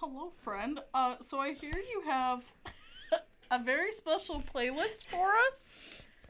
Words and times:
Hello, 0.00 0.30
friend. 0.30 0.80
Uh, 0.94 1.16
so 1.20 1.38
I 1.38 1.52
hear 1.52 1.72
you 1.74 2.02
have 2.06 2.42
a 3.50 3.62
very 3.62 3.92
special 3.92 4.42
playlist 4.54 5.04
for 5.10 5.28
us. 5.48 5.70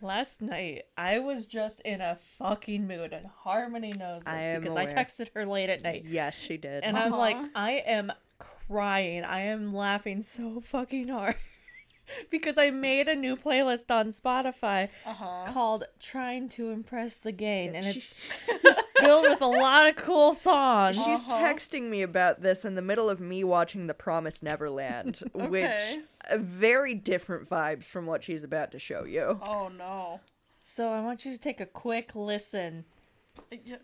Last 0.02 0.40
night, 0.40 0.84
I 0.96 1.18
was 1.18 1.46
just 1.46 1.80
in 1.80 2.00
a 2.00 2.17
fucking 2.38 2.86
mood, 2.86 3.12
and 3.12 3.26
Harmony 3.26 3.92
knows 3.92 4.22
this 4.25 4.33
I 4.33 4.41
am 4.41 4.62
because 4.62 4.76
I 4.76 4.86
texted 4.86 5.28
her 5.34 5.44
late 5.46 5.68
at 5.70 5.83
night, 5.83 6.04
Yes, 6.06 6.34
she 6.34 6.56
did. 6.56 6.83
and 6.84 6.96
I'm 6.98 7.10
like, 7.12 7.36
Uh-huh. 7.36 7.48
I 7.54 7.72
am 7.86 8.11
crying. 8.38 9.25
I 9.25 9.41
am 9.43 9.75
laughing 9.75 10.23
so 10.23 10.61
fucking 10.62 11.09
hard 11.09 11.37
because 12.30 12.57
I 12.57 12.71
made 12.71 13.09
a 13.09 13.14
new 13.14 13.37
playlist 13.37 13.91
on 13.91 14.09
Spotify 14.09 14.89
Uh 15.05 15.12
huh. 15.14 15.52
called 15.52 15.84
"Trying 16.00 16.48
to 16.50 16.71
Impress 16.71 17.16
the 17.18 17.32
Gang," 17.32 17.77
and 17.77 17.87
it's 17.87 18.09
filled 19.00 19.24
with 19.24 19.40
a 19.42 19.46
lot 19.46 19.88
of 19.88 19.96
cool 19.96 20.34
songs. 20.34 20.96
She's 20.96 21.06
Uh-huh. 21.28 21.36
texting 21.44 21.84
me 21.88 22.02
about 22.02 22.42
this 22.42 22.64
in 22.64 22.74
the 22.74 22.82
middle 22.82 23.08
of 23.10 23.20
me 23.20 23.42
watching 23.44 23.86
The 23.86 23.94
Promised 23.94 24.42
Neverland, 24.42 25.22
which 25.34 25.64
Okay. 25.64 26.02
uh, 26.30 26.38
very 26.38 26.95
different 26.95 27.48
vibes 27.48 27.84
from 27.86 28.06
what 28.06 28.22
she's 28.24 28.44
about 28.44 28.70
to 28.72 28.78
show 28.78 29.05
you. 29.05 29.41
Oh 29.46 29.68
no. 29.77 30.20
So 30.64 30.91
I 30.92 31.00
want 31.00 31.24
you 31.24 31.32
to 31.32 31.38
take 31.38 31.60
a 31.60 31.66
quick 31.66 32.12
listen. 32.14 32.84
Uh, 33.38 33.56
Yeah. 33.64 33.77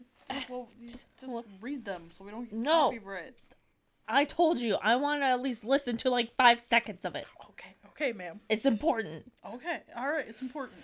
Well, 0.48 0.68
just 0.82 1.04
well- 1.26 1.44
read 1.60 1.84
them 1.84 2.08
so 2.10 2.24
we 2.24 2.30
don't 2.32 2.44
get 2.50 2.52
No. 2.58 2.90
copyright. 2.90 3.34
I 4.08 4.24
told 4.24 4.58
you 4.58 4.76
I 4.76 4.96
want 4.96 5.22
to 5.22 5.26
at 5.26 5.40
least 5.40 5.64
listen 5.64 5.96
to 5.98 6.10
like 6.10 6.34
five 6.36 6.60
seconds 6.60 7.04
of 7.04 7.14
it. 7.16 7.26
Okay. 7.50 7.74
Okay, 7.90 8.12
ma'am. 8.12 8.40
It's 8.48 8.66
important. 8.66 9.32
Okay. 9.44 9.80
All 9.96 10.06
right. 10.08 10.26
It's 10.28 10.42
important. 10.42 10.80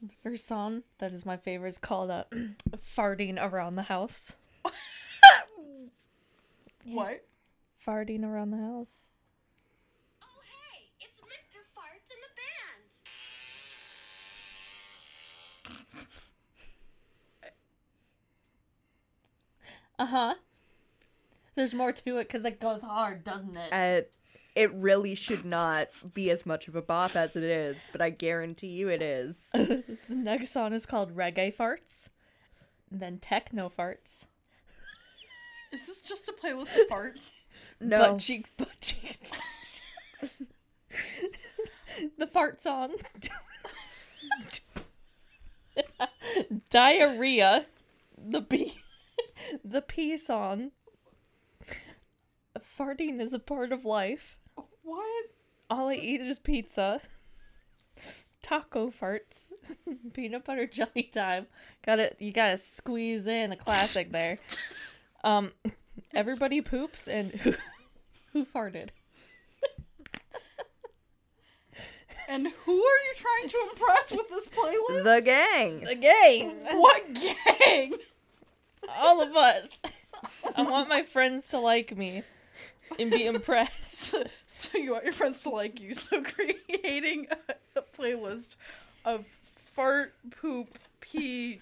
The 0.00 0.12
first 0.22 0.46
song 0.46 0.82
that 0.98 1.12
is 1.12 1.24
my 1.26 1.36
favorite 1.36 1.68
is 1.70 1.78
called 1.78 2.10
uh, 2.10 2.24
"Farting 2.96 3.38
Around 3.42 3.76
the 3.76 3.82
House." 3.82 4.36
What? 6.84 7.24
Farting 7.84 8.22
around 8.24 8.50
the 8.50 8.58
house. 8.58 9.08
Oh, 10.22 10.40
hey, 10.44 10.90
it's 11.00 11.18
Mr. 11.18 11.58
Farts 11.74 12.10
and 12.12 12.22
the 12.22 12.32
band. 12.36 12.92
Uh 19.98 20.06
huh. 20.06 20.34
There's 21.56 21.74
more 21.74 21.92
to 21.92 22.18
it 22.18 22.28
because 22.28 22.44
it 22.44 22.60
goes 22.60 22.82
hard, 22.82 23.24
doesn't 23.24 23.56
it? 23.56 23.72
Uh, 23.72 24.02
it 24.56 24.72
really 24.74 25.14
should 25.14 25.44
not 25.44 25.88
be 26.14 26.30
as 26.30 26.46
much 26.46 26.66
of 26.66 26.74
a 26.74 26.82
bop 26.82 27.14
as 27.14 27.36
it 27.36 27.44
is, 27.44 27.76
but 27.92 28.00
I 28.00 28.08
guarantee 28.10 28.68
you 28.68 28.88
it 28.88 29.02
is. 29.02 29.38
the 29.52 29.98
next 30.08 30.50
song 30.50 30.72
is 30.72 30.86
called 30.86 31.14
"Reggae 31.14 31.54
Farts," 31.54 32.08
and 32.90 32.98
then 32.98 33.18
"Techno 33.18 33.70
Farts." 33.70 34.24
Is 35.72 35.86
this 35.86 36.00
just 36.00 36.28
a 36.28 36.32
playlist 36.32 36.74
of 36.80 36.88
farts? 36.88 37.30
No, 37.78 38.12
Butt 38.12 38.20
cheeks, 38.20 38.48
butt 38.56 38.80
cheeks. 38.80 39.30
the 42.18 42.26
fart 42.26 42.62
song. 42.62 42.92
Diarrhea. 46.70 47.66
The 48.16 48.40
pee. 48.40 48.78
the 49.62 49.82
pee 49.82 50.16
song. 50.16 50.70
Farting 52.78 53.20
is 53.20 53.34
a 53.34 53.38
part 53.38 53.72
of 53.72 53.84
life. 53.84 54.38
What? 54.86 55.24
All 55.68 55.88
I 55.88 55.94
eat 55.94 56.20
is 56.20 56.38
pizza. 56.38 57.00
Taco 58.42 58.90
farts. 58.90 59.50
Peanut 60.12 60.44
butter 60.44 60.68
jelly 60.68 61.10
time. 61.12 61.48
Got 61.84 61.96
to 61.96 62.12
You 62.20 62.32
gotta 62.32 62.56
squeeze 62.56 63.26
in 63.26 63.50
a 63.50 63.56
classic 63.56 64.12
there. 64.12 64.38
Um, 65.24 65.50
everybody 66.14 66.60
poops 66.60 67.08
and 67.08 67.32
who, 67.32 67.54
who 68.32 68.44
farted? 68.46 68.90
And 72.28 72.48
who 72.64 72.72
are 72.72 72.76
you 72.76 73.14
trying 73.16 73.48
to 73.48 73.58
impress 73.70 74.12
with 74.12 74.28
this 74.28 74.48
playlist? 74.48 75.04
the 75.04 75.22
gang. 75.22 75.80
The 75.80 75.94
gang. 75.94 76.56
what 76.74 77.02
gang? 77.14 77.94
All 78.88 79.20
of 79.20 79.34
us. 79.34 79.80
I 80.56 80.62
want 80.62 80.88
my 80.88 81.02
friends 81.02 81.48
to 81.48 81.58
like 81.58 81.96
me 81.96 82.22
and 82.98 83.10
be 83.10 83.26
impressed. 83.26 83.95
So 84.46 84.78
you 84.78 84.92
want 84.92 85.04
your 85.04 85.12
friends 85.12 85.42
to 85.42 85.50
like 85.50 85.80
you. 85.80 85.94
So 85.94 86.22
creating 86.22 87.28
a, 87.48 87.80
a 87.80 87.82
playlist 87.82 88.56
of 89.04 89.24
fart, 89.72 90.14
poop, 90.30 90.78
pee, 91.00 91.60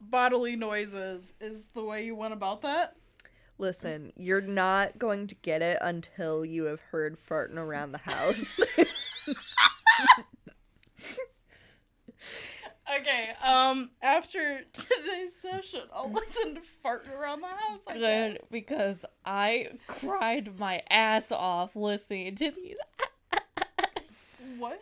bodily 0.00 0.56
noises 0.56 1.32
is 1.40 1.64
the 1.74 1.84
way 1.84 2.04
you 2.04 2.14
went 2.14 2.32
about 2.32 2.62
that. 2.62 2.96
Listen, 3.58 4.12
you're 4.16 4.40
not 4.40 4.98
going 4.98 5.26
to 5.26 5.34
get 5.36 5.60
it 5.60 5.78
until 5.82 6.44
you 6.44 6.64
have 6.64 6.80
heard 6.80 7.18
farting 7.28 7.58
around 7.58 7.92
the 7.92 7.98
house. 7.98 8.60
Okay, 12.98 13.30
um, 13.46 13.90
after 14.02 14.62
today's 15.02 15.34
session, 15.40 15.82
I'll 15.94 16.10
listen 16.10 16.54
to 16.56 16.60
farting 16.84 17.16
around 17.18 17.40
the 17.42 17.46
house. 17.48 17.80
I 17.88 17.94
Good 17.94 18.32
guess. 18.34 18.46
because 18.50 19.04
I 19.24 19.68
cried 19.86 20.58
my 20.58 20.82
ass 20.90 21.30
off 21.32 21.74
listening 21.76 22.36
to 22.36 22.50
these. 22.50 22.76
What? 24.58 24.80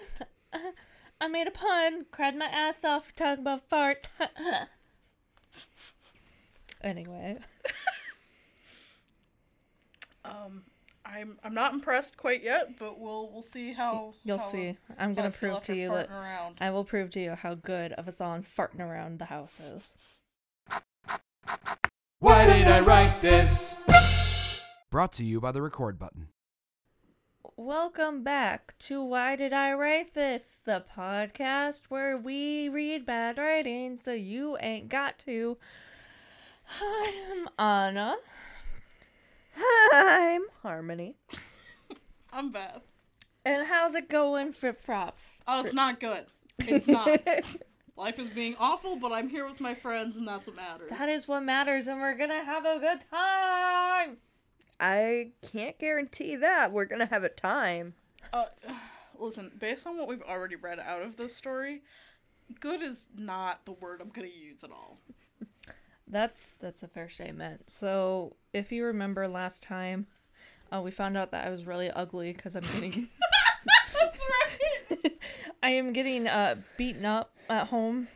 I 1.21 1.29
made 1.29 1.47
a 1.49 1.51
pun, 1.51 2.07
cried 2.11 2.37
my 2.37 2.47
ass 2.47 2.85
off 2.85 3.15
talking 3.15 3.43
about 3.43 3.69
farts. 3.69 4.05
anyway, 6.83 7.39
Um, 10.25 10.63
I'm 11.11 11.39
I'm 11.43 11.55
not 11.55 11.73
impressed 11.73 12.17
quite 12.17 12.43
yet, 12.43 12.79
but 12.79 13.01
we'll 13.01 13.31
we'll 13.33 13.43
see 13.43 13.73
how 13.73 14.15
you'll 14.25 14.39
how- 14.39 14.53
see. 14.53 14.77
I'm 14.99 15.15
gonna 15.15 15.31
prove 15.31 15.63
to 15.65 15.75
you 15.75 15.89
that 15.89 16.11
around. 16.11 16.57
I 16.61 16.71
will 16.71 16.85
prove 16.85 17.11
to 17.13 17.21
you 17.21 17.31
how 17.31 17.55
good 17.55 17.93
of 17.93 18.07
a 18.09 18.13
song 18.13 18.45
farting 18.57 18.81
around 18.81 19.19
the 19.19 19.27
house 19.27 19.59
is. 19.59 19.97
Why 22.19 22.47
did 22.47 22.67
I 22.67 22.81
write 22.81 23.21
this? 23.21 23.77
Brought 24.91 25.13
to 25.13 25.25
you 25.25 25.41
by 25.41 25.53
the 25.53 25.63
record 25.63 25.99
button. 25.99 26.29
Welcome 27.57 28.23
back 28.23 28.75
to 28.81 29.03
Why 29.03 29.35
Did 29.35 29.53
I 29.53 29.73
Write 29.73 30.15
This? 30.15 30.61
The 30.65 30.85
podcast 30.97 31.85
where 31.89 32.17
we 32.17 32.69
read 32.69 33.05
bad 33.05 33.37
writing 33.37 33.97
so 33.97 34.13
you 34.13 34.57
ain't 34.61 34.89
got 34.89 35.19
to. 35.21 35.57
I'm 36.81 37.49
Anna. 37.59 38.17
I'm 40.69 40.75
Harmony. 40.75 41.17
I'm 42.33 42.53
Beth. 42.53 42.83
And 43.47 43.67
how's 43.67 43.95
it 43.95 44.11
going, 44.11 44.53
Flip 44.53 44.79
Flops? 44.79 45.39
Oh, 45.49 45.65
it's 45.65 45.73
not 45.73 45.99
good. 45.99 46.27
It's 46.59 46.87
not. 46.89 47.09
Life 47.97 48.19
is 48.19 48.29
being 48.29 48.55
awful, 48.59 48.97
but 48.97 49.11
I'm 49.11 49.31
here 49.31 49.49
with 49.49 49.63
my 49.63 49.73
friends, 49.73 50.19
and 50.19 50.29
that's 50.29 50.47
what 50.47 50.57
matters. 50.57 50.91
That 50.91 51.09
is 51.09 51.27
what 51.27 51.41
matters, 51.41 51.87
and 51.87 52.03
we're 52.03 52.19
gonna 52.19 52.45
have 52.45 52.67
a 52.67 52.79
good 52.79 53.01
time! 53.11 54.19
I 54.79 55.31
can't 55.51 55.79
guarantee 55.79 56.37
that 56.37 56.71
we're 56.71 56.85
gonna 56.85 57.07
have 57.07 57.25
a 57.25 57.31
time. 57.31 57.95
Uh, 58.35 58.45
listen, 59.19 59.51
based 59.59 59.87
on 59.87 59.97
what 59.97 60.07
we've 60.07 60.21
already 60.21 60.57
read 60.57 60.79
out 60.79 61.01
of 61.01 61.17
this 61.17 61.35
story, 61.35 61.81
good 62.61 62.83
is 62.83 63.07
not 63.17 63.65
the 63.65 63.73
word 63.73 64.03
I'm 64.03 64.11
gonna 64.11 64.29
use 64.29 64.63
at 64.63 64.71
all. 64.71 64.99
That's 66.07 66.53
that's 66.61 66.83
a 66.83 66.89
fair 66.89 67.09
statement. 67.09 67.71
So, 67.71 68.37
if 68.53 68.71
you 68.71 68.85
remember 68.85 69.27
last 69.29 69.63
time, 69.63 70.07
uh, 70.75 70.81
we 70.81 70.91
found 70.91 71.17
out 71.17 71.31
that 71.33 71.47
I 71.47 71.51
was 71.51 71.65
really 71.67 71.91
ugly 71.91 72.33
because 72.33 72.57
I'm 72.57 72.63
getting 72.65 73.09
That's 73.95 74.21
right. 75.01 75.13
I 75.63 75.71
am 75.71 75.93
getting 75.93 76.27
uh 76.29 76.57
beaten 76.77 77.05
up 77.05 77.31
at 77.49 77.69
home. 77.69 78.09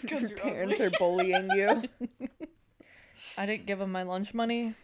Because 0.00 0.22
Your 0.22 0.30
you're 0.30 0.38
parents 0.38 0.74
ugly. 0.74 0.86
are 0.86 0.90
bullying 0.98 1.50
you. 1.50 1.82
I 3.36 3.46
didn't 3.46 3.66
give 3.66 3.78
them 3.78 3.92
my 3.92 4.02
lunch 4.02 4.32
money. 4.32 4.74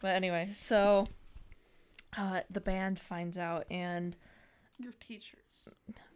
But 0.00 0.14
anyway, 0.14 0.50
so 0.54 1.06
uh, 2.16 2.40
the 2.50 2.60
band 2.60 3.00
finds 3.00 3.38
out, 3.38 3.64
and 3.70 4.14
Your 4.78 4.92
teachers. 5.00 5.38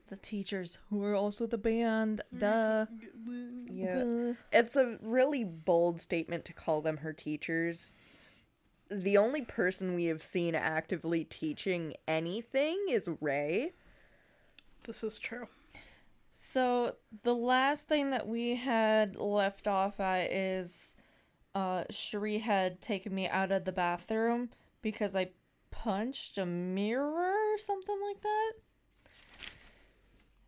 the 0.08 0.16
teachers, 0.16 0.76
who 0.90 1.02
are 1.04 1.14
also 1.14 1.46
the 1.46 1.56
band, 1.56 2.20
duh. 2.36 2.84
Yeah. 3.66 4.32
It's 4.52 4.76
a 4.76 4.98
really 5.00 5.44
bold 5.44 6.02
statement 6.02 6.44
to 6.46 6.52
call 6.52 6.82
them 6.82 6.98
her 6.98 7.14
teachers. 7.14 7.94
The 8.90 9.18
only 9.18 9.42
person 9.42 9.94
we 9.94 10.06
have 10.06 10.22
seen 10.22 10.54
actively 10.54 11.24
teaching 11.24 11.94
anything 12.06 12.86
is 12.88 13.08
Ray. 13.20 13.72
This 14.84 15.04
is 15.04 15.18
true. 15.18 15.48
So 16.32 16.94
the 17.22 17.34
last 17.34 17.88
thing 17.88 18.10
that 18.10 18.26
we 18.26 18.56
had 18.56 19.16
left 19.16 19.68
off 19.68 20.00
at 20.00 20.32
is 20.32 20.94
uh 21.54 21.84
Cherie 21.90 22.38
had 22.38 22.80
taken 22.80 23.14
me 23.14 23.28
out 23.28 23.52
of 23.52 23.64
the 23.64 23.72
bathroom 23.72 24.50
because 24.80 25.14
I 25.14 25.30
punched 25.70 26.38
a 26.38 26.46
mirror 26.46 27.34
or 27.54 27.58
something 27.58 27.98
like 28.08 28.20
that. 28.22 28.52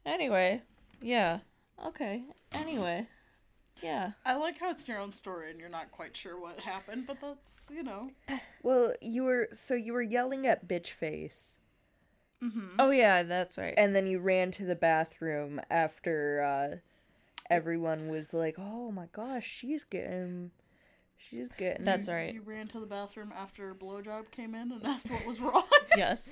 Anyway, 0.06 0.62
yeah. 1.02 1.40
Okay. 1.86 2.22
Anyway. 2.52 3.06
Yeah. 3.82 4.12
I 4.24 4.36
like 4.36 4.58
how 4.58 4.70
it's 4.70 4.86
your 4.86 4.98
own 4.98 5.12
story 5.12 5.50
and 5.50 5.58
you're 5.60 5.68
not 5.68 5.90
quite 5.90 6.16
sure 6.16 6.38
what 6.40 6.58
happened, 6.60 7.06
but 7.06 7.18
that's, 7.20 7.62
you 7.70 7.82
know. 7.82 8.10
Well, 8.62 8.92
you 9.00 9.24
were 9.24 9.48
so 9.52 9.74
you 9.74 9.92
were 9.92 10.02
yelling 10.02 10.46
at 10.46 10.68
bitch 10.68 10.88
face, 10.88 11.56
Oh 12.78 12.90
yeah, 12.90 13.22
that's 13.22 13.58
right. 13.58 13.74
and 13.76 13.94
then 13.94 14.06
you 14.06 14.18
ran 14.18 14.50
to 14.52 14.64
the 14.64 14.74
bathroom 14.74 15.60
after 15.70 16.42
uh, 16.42 16.76
everyone 17.50 18.08
was 18.08 18.32
like, 18.32 18.56
"Oh 18.58 18.90
my 18.90 19.06
gosh, 19.12 19.46
she's 19.46 19.84
getting, 19.84 20.50
she's 21.18 21.48
getting." 21.58 21.84
That's 21.84 22.08
right. 22.08 22.32
You 22.32 22.42
ran 22.42 22.68
to 22.68 22.80
the 22.80 22.86
bathroom 22.86 23.32
after 23.36 23.74
blowjob 23.74 24.30
came 24.30 24.54
in 24.54 24.72
and 24.72 24.84
asked 24.86 25.10
what 25.10 25.26
was 25.26 25.38
wrong. 25.40 25.64
Yes. 25.96 26.28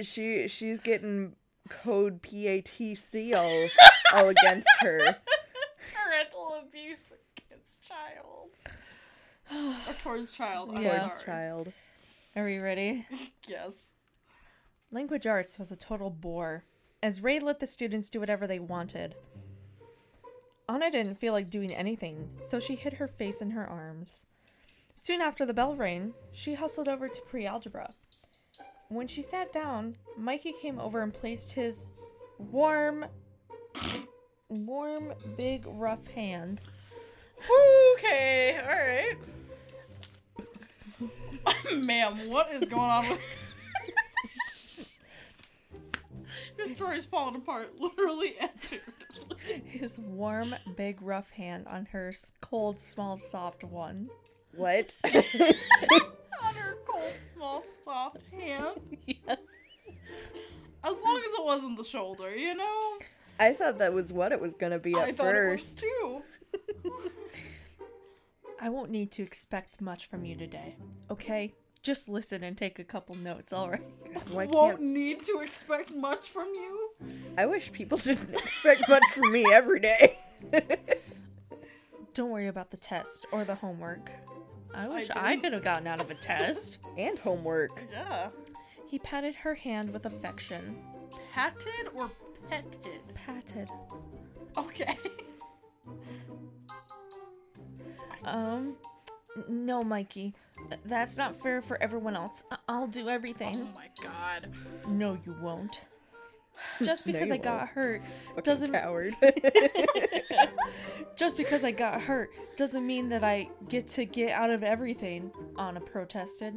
she 0.00 0.48
she's 0.48 0.80
getting 0.80 1.34
code 1.68 2.22
PATC 2.22 3.34
all 3.34 3.68
all 4.18 4.28
against 4.30 4.68
her. 4.80 5.16
Parental 6.62 6.68
abuse 6.68 7.12
against 7.48 7.82
child. 7.86 8.50
or 9.88 9.94
towards 10.02 10.32
child. 10.32 10.72
I'm 10.74 10.82
Yeah. 10.82 10.98
Towards 10.98 11.12
sorry. 11.14 11.24
child. 11.24 11.72
Are 12.36 12.44
we 12.44 12.58
ready? 12.58 13.06
Yes. 13.46 13.90
Language 14.90 15.26
arts 15.26 15.58
was 15.58 15.72
a 15.72 15.76
total 15.76 16.10
bore, 16.10 16.64
as 17.02 17.22
Ray 17.22 17.40
let 17.40 17.60
the 17.60 17.66
students 17.66 18.10
do 18.10 18.20
whatever 18.20 18.46
they 18.46 18.58
wanted. 18.58 19.14
Anna 20.68 20.90
didn't 20.90 21.18
feel 21.18 21.32
like 21.32 21.50
doing 21.50 21.74
anything, 21.74 22.28
so 22.46 22.60
she 22.60 22.74
hid 22.74 22.94
her 22.94 23.08
face 23.08 23.40
in 23.40 23.50
her 23.50 23.66
arms. 23.66 24.26
Soon 24.94 25.20
after 25.20 25.44
the 25.44 25.54
bell 25.54 25.74
rang, 25.74 26.14
she 26.30 26.54
hustled 26.54 26.88
over 26.88 27.08
to 27.08 27.20
pre 27.22 27.46
algebra. 27.46 27.94
When 28.88 29.06
she 29.06 29.22
sat 29.22 29.52
down, 29.52 29.96
Mikey 30.16 30.52
came 30.60 30.78
over 30.78 31.00
and 31.00 31.12
placed 31.12 31.52
his 31.52 31.90
warm, 32.38 33.06
warm, 34.52 35.12
big, 35.36 35.64
rough 35.66 36.06
hand 36.08 36.60
Okay, 37.98 38.58
alright. 38.62 39.18
Ma'am, 41.84 42.12
what 42.30 42.52
is 42.52 42.68
going 42.68 42.80
on 42.90 43.08
with 43.08 43.18
Your 46.58 46.66
story's 46.68 47.04
falling 47.04 47.34
apart, 47.36 47.72
literally 47.80 48.36
and 48.40 48.50
figuratively. 48.58 49.62
his 49.66 49.98
warm, 49.98 50.54
big, 50.76 51.02
rough 51.02 51.30
hand 51.30 51.66
on 51.66 51.86
her 51.86 52.12
cold, 52.40 52.78
small, 52.80 53.16
soft 53.16 53.64
one. 53.64 54.08
What? 54.54 54.94
On 55.04 56.54
her 56.54 56.76
cold, 56.86 57.12
small, 57.34 57.62
soft 57.84 58.18
hand. 58.30 58.80
yes. 59.06 59.38
As 60.84 60.96
long 61.04 61.16
as 61.16 61.32
it 61.32 61.44
wasn't 61.44 61.78
the 61.78 61.84
shoulder, 61.84 62.36
you 62.36 62.54
know? 62.54 62.98
I 63.42 63.52
thought 63.54 63.78
that 63.78 63.92
was 63.92 64.12
what 64.12 64.32
it 64.32 64.40
was 64.40 64.54
gonna 64.54 64.78
be 64.78 64.92
at 64.94 65.00
I 65.08 65.12
thought 65.12 65.34
it 65.34 65.50
was 65.50 65.60
first. 65.60 65.78
too. 65.80 66.22
I 68.60 68.68
won't 68.68 68.90
need 68.90 69.10
to 69.12 69.22
expect 69.22 69.80
much 69.80 70.06
from 70.06 70.24
you 70.24 70.36
today, 70.36 70.76
okay? 71.10 71.52
Just 71.82 72.08
listen 72.08 72.44
and 72.44 72.56
take 72.56 72.78
a 72.78 72.84
couple 72.84 73.16
notes, 73.16 73.52
alright? 73.52 73.82
Why 74.30 74.46
Won't 74.46 74.76
can't 74.78 74.82
need 74.82 75.24
to 75.24 75.40
expect 75.40 75.92
much 75.92 76.28
from 76.30 76.46
you. 76.54 76.90
I 77.36 77.46
wish 77.46 77.72
people 77.72 77.98
didn't 77.98 78.30
expect 78.34 78.88
much 78.88 79.02
from 79.12 79.32
me 79.32 79.46
every 79.52 79.80
day. 79.80 80.16
Don't 82.14 82.30
worry 82.30 82.46
about 82.46 82.70
the 82.70 82.76
test 82.76 83.26
or 83.32 83.42
the 83.42 83.56
homework. 83.56 84.10
I 84.72 84.86
wish 84.86 85.08
I, 85.10 85.30
didn't- 85.30 85.42
could 85.42 85.52
have 85.54 85.64
gotten 85.64 85.88
out 85.88 86.00
of 86.00 86.08
a 86.10 86.14
test. 86.14 86.78
and 86.96 87.18
homework. 87.18 87.82
Yeah. 87.90 88.28
He 88.86 89.00
patted 89.00 89.34
her 89.36 89.54
hand 89.56 89.92
with 89.92 90.06
affection. 90.06 90.78
Patted 91.32 91.88
or 91.94 92.10
petted? 92.48 93.00
Patted. 93.14 93.68
Okay. 94.56 94.96
Um, 98.24 98.76
no, 99.48 99.82
Mikey. 99.82 100.34
That's 100.84 101.16
not 101.16 101.40
fair 101.42 101.60
for 101.60 101.80
everyone 101.82 102.14
else. 102.14 102.44
I- 102.50 102.56
I'll 102.68 102.86
do 102.86 103.08
everything. 103.08 103.68
Oh 103.68 103.74
my 103.74 103.88
god. 104.02 104.50
No, 104.86 105.18
you 105.26 105.34
won't. 105.42 105.84
Just 106.82 107.04
because 107.04 107.28
you 107.28 107.34
I 107.34 107.38
got 107.38 107.56
won't. 107.58 107.70
hurt 107.70 108.02
Fucking 108.28 108.42
doesn't 108.44 108.72
coward. 108.72 109.16
just 111.16 111.36
because 111.36 111.64
I 111.64 111.72
got 111.72 112.00
hurt 112.00 112.30
doesn't 112.56 112.86
mean 112.86 113.08
that 113.08 113.24
I 113.24 113.48
get 113.68 113.88
to 113.88 114.04
get 114.04 114.30
out 114.30 114.50
of 114.50 114.62
everything. 114.62 115.32
Anna 115.58 115.80
protested. 115.80 116.54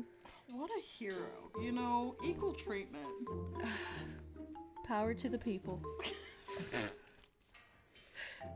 What 0.51 0.69
a 0.77 0.81
hero. 0.81 1.15
You 1.61 1.71
know, 1.71 2.15
equal 2.23 2.53
treatment. 2.53 3.03
Power 4.87 5.13
to 5.15 5.29
the 5.29 5.37
people. 5.37 5.81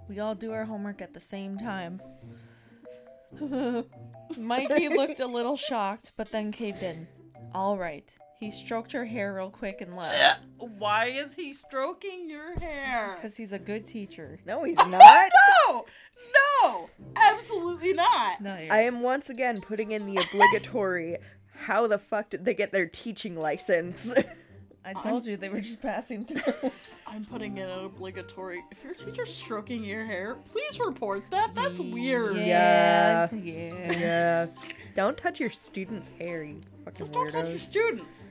we 0.07 0.19
all 0.19 0.35
do 0.35 0.51
our 0.51 0.65
homework 0.65 1.01
at 1.01 1.13
the 1.13 1.19
same 1.19 1.57
time. 1.57 2.01
Mikey 4.37 4.89
looked 4.89 5.19
a 5.19 5.27
little 5.27 5.57
shocked, 5.57 6.11
but 6.17 6.31
then 6.31 6.51
caved 6.51 6.83
in. 6.83 7.07
All 7.53 7.77
right. 7.77 8.15
He 8.39 8.51
stroked 8.51 8.91
her 8.93 9.03
hair 9.05 9.33
real 9.33 9.49
quick 9.49 9.81
and 9.81 9.95
left. 9.97 10.39
Why 10.57 11.07
is 11.07 11.33
he 11.33 11.51
stroking 11.51 12.29
your 12.29 12.57
hair? 12.59 13.15
Because 13.15 13.35
he's 13.35 13.51
a 13.51 13.59
good 13.59 13.85
teacher. 13.85 14.39
no, 14.45 14.63
he's 14.63 14.77
not. 14.77 14.91
No! 15.67 15.85
No! 16.63 16.89
Absolutely 17.15 17.93
not! 17.93 18.41
No, 18.41 18.51
I 18.51 18.81
am 18.83 19.01
once 19.01 19.29
again 19.29 19.61
putting 19.61 19.91
in 19.91 20.05
the 20.05 20.17
obligatory. 20.17 21.17
How 21.53 21.85
the 21.87 21.97
fuck 21.97 22.29
did 22.29 22.45
they 22.45 22.53
get 22.53 22.71
their 22.71 22.87
teaching 22.87 23.37
license? 23.37 24.11
I 24.85 24.93
told 24.93 25.25
you 25.25 25.37
they 25.37 25.49
were 25.49 25.59
just 25.59 25.81
passing 25.81 26.25
through. 26.25 26.71
I'm 27.07 27.25
putting 27.25 27.57
in 27.57 27.69
an 27.69 27.85
obligatory. 27.85 28.63
If 28.71 28.83
your 28.83 28.93
teacher's 28.93 29.33
stroking 29.33 29.83
your 29.83 30.05
hair, 30.05 30.35
please 30.51 30.79
report 30.79 31.23
that. 31.31 31.53
That's 31.53 31.79
weird. 31.79 32.37
Yeah. 32.37 33.27
Yeah. 33.33 33.37
Yeah. 33.37 33.91
yeah. 33.99 34.47
Don't 34.95 35.17
touch 35.17 35.39
your 35.39 35.49
students' 35.49 36.09
hair, 36.17 36.43
you 36.43 36.61
fucking 36.85 36.97
Just 36.97 37.13
don't 37.13 37.31
touch 37.31 37.49
your 37.49 37.59
students. 37.59 38.27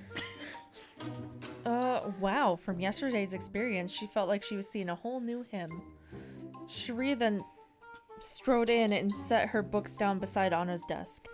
Uh, 1.65 2.11
wow. 2.19 2.57
From 2.57 2.81
yesterday's 2.81 3.33
experience, 3.33 3.93
she 3.93 4.07
felt 4.07 4.29
like 4.29 4.43
she 4.43 4.57
was 4.57 4.69
seeing 4.69 4.89
a 4.89 4.95
whole 4.95 5.21
new 5.21 5.43
him. 5.43 5.83
Cherie 6.67 7.15
then 7.15 7.43
strode 8.21 8.69
in 8.69 8.93
and 8.93 9.13
set 9.13 9.49
her 9.49 9.63
books 9.63 9.97
down 9.97 10.19
beside 10.19 10.53
Anna's 10.53 10.85
desk. 10.89 11.27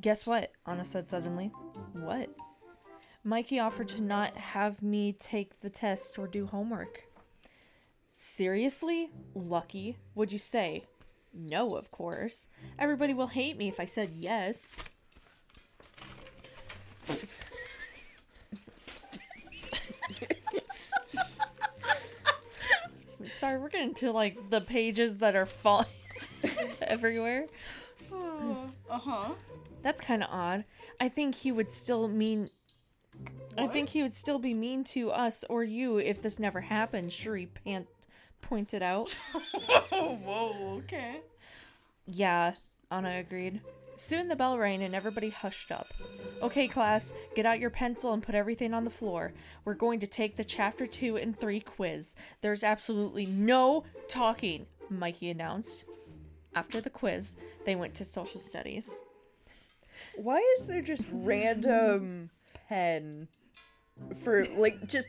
Guess 0.00 0.26
what? 0.26 0.52
Anna 0.66 0.84
said 0.84 1.08
suddenly. 1.08 1.50
What? 1.92 2.30
Mikey 3.24 3.58
offered 3.60 3.88
to 3.90 4.00
not 4.00 4.36
have 4.36 4.82
me 4.82 5.12
take 5.12 5.60
the 5.60 5.70
test 5.70 6.18
or 6.18 6.26
do 6.26 6.46
homework. 6.46 7.04
Seriously? 8.10 9.10
Lucky? 9.34 9.96
Would 10.14 10.32
you 10.32 10.38
say? 10.38 10.84
No, 11.32 11.76
of 11.76 11.90
course. 11.90 12.46
Everybody 12.78 13.14
will 13.14 13.28
hate 13.28 13.56
me 13.56 13.68
if 13.68 13.78
I 13.80 13.84
said 13.86 14.10
yes. 14.14 14.76
Sorry, 23.38 23.58
we're 23.58 23.68
getting 23.68 23.94
to 23.94 24.10
like 24.12 24.50
the 24.50 24.60
pages 24.60 25.18
that 25.18 25.34
are 25.36 25.46
falling 25.46 25.86
everywhere. 26.82 27.46
Uh 28.90 28.98
huh. 28.98 29.30
That's 29.82 30.02
kind 30.02 30.22
of 30.22 30.28
odd. 30.30 30.64
I 31.00 31.08
think 31.08 31.34
he 31.34 31.50
would 31.50 31.72
still 31.72 32.08
mean. 32.08 32.50
I 33.58 33.66
think 33.66 33.90
he 33.90 34.02
would 34.02 34.14
still 34.14 34.38
be 34.38 34.54
mean 34.54 34.84
to 34.84 35.10
us 35.10 35.44
or 35.48 35.62
you 35.62 35.98
if 35.98 36.22
this 36.22 36.38
never 36.40 36.60
happened. 36.60 37.12
Shuri 37.12 37.46
pant 37.46 37.86
pointed 38.40 38.82
out. 38.82 39.14
Oh, 39.92 40.18
whoa, 40.24 40.76
okay. 40.78 41.20
Yeah, 42.06 42.54
Anna 42.90 43.18
agreed. 43.18 43.60
Soon 43.96 44.28
the 44.28 44.36
bell 44.36 44.58
rang 44.58 44.82
and 44.82 44.94
everybody 44.94 45.30
hushed 45.30 45.70
up. 45.70 45.86
Okay, 46.42 46.66
class, 46.66 47.12
get 47.36 47.46
out 47.46 47.60
your 47.60 47.70
pencil 47.70 48.12
and 48.12 48.22
put 48.22 48.34
everything 48.34 48.74
on 48.74 48.84
the 48.84 48.90
floor. 48.90 49.32
We're 49.64 49.74
going 49.74 50.00
to 50.00 50.06
take 50.06 50.34
the 50.36 50.44
chapter 50.44 50.86
2 50.86 51.18
and 51.18 51.38
3 51.38 51.60
quiz. 51.60 52.14
There's 52.40 52.64
absolutely 52.64 53.26
no 53.26 53.84
talking, 54.08 54.66
Mikey 54.90 55.30
announced. 55.30 55.84
After 56.54 56.80
the 56.80 56.90
quiz, 56.90 57.36
they 57.64 57.76
went 57.76 57.94
to 57.94 58.04
social 58.04 58.40
studies. 58.40 58.98
Why 60.16 60.38
is 60.58 60.66
there 60.66 60.82
just 60.82 61.04
random 61.12 62.30
pen 62.68 63.28
for 64.22 64.44
like 64.56 64.88
just 64.88 65.08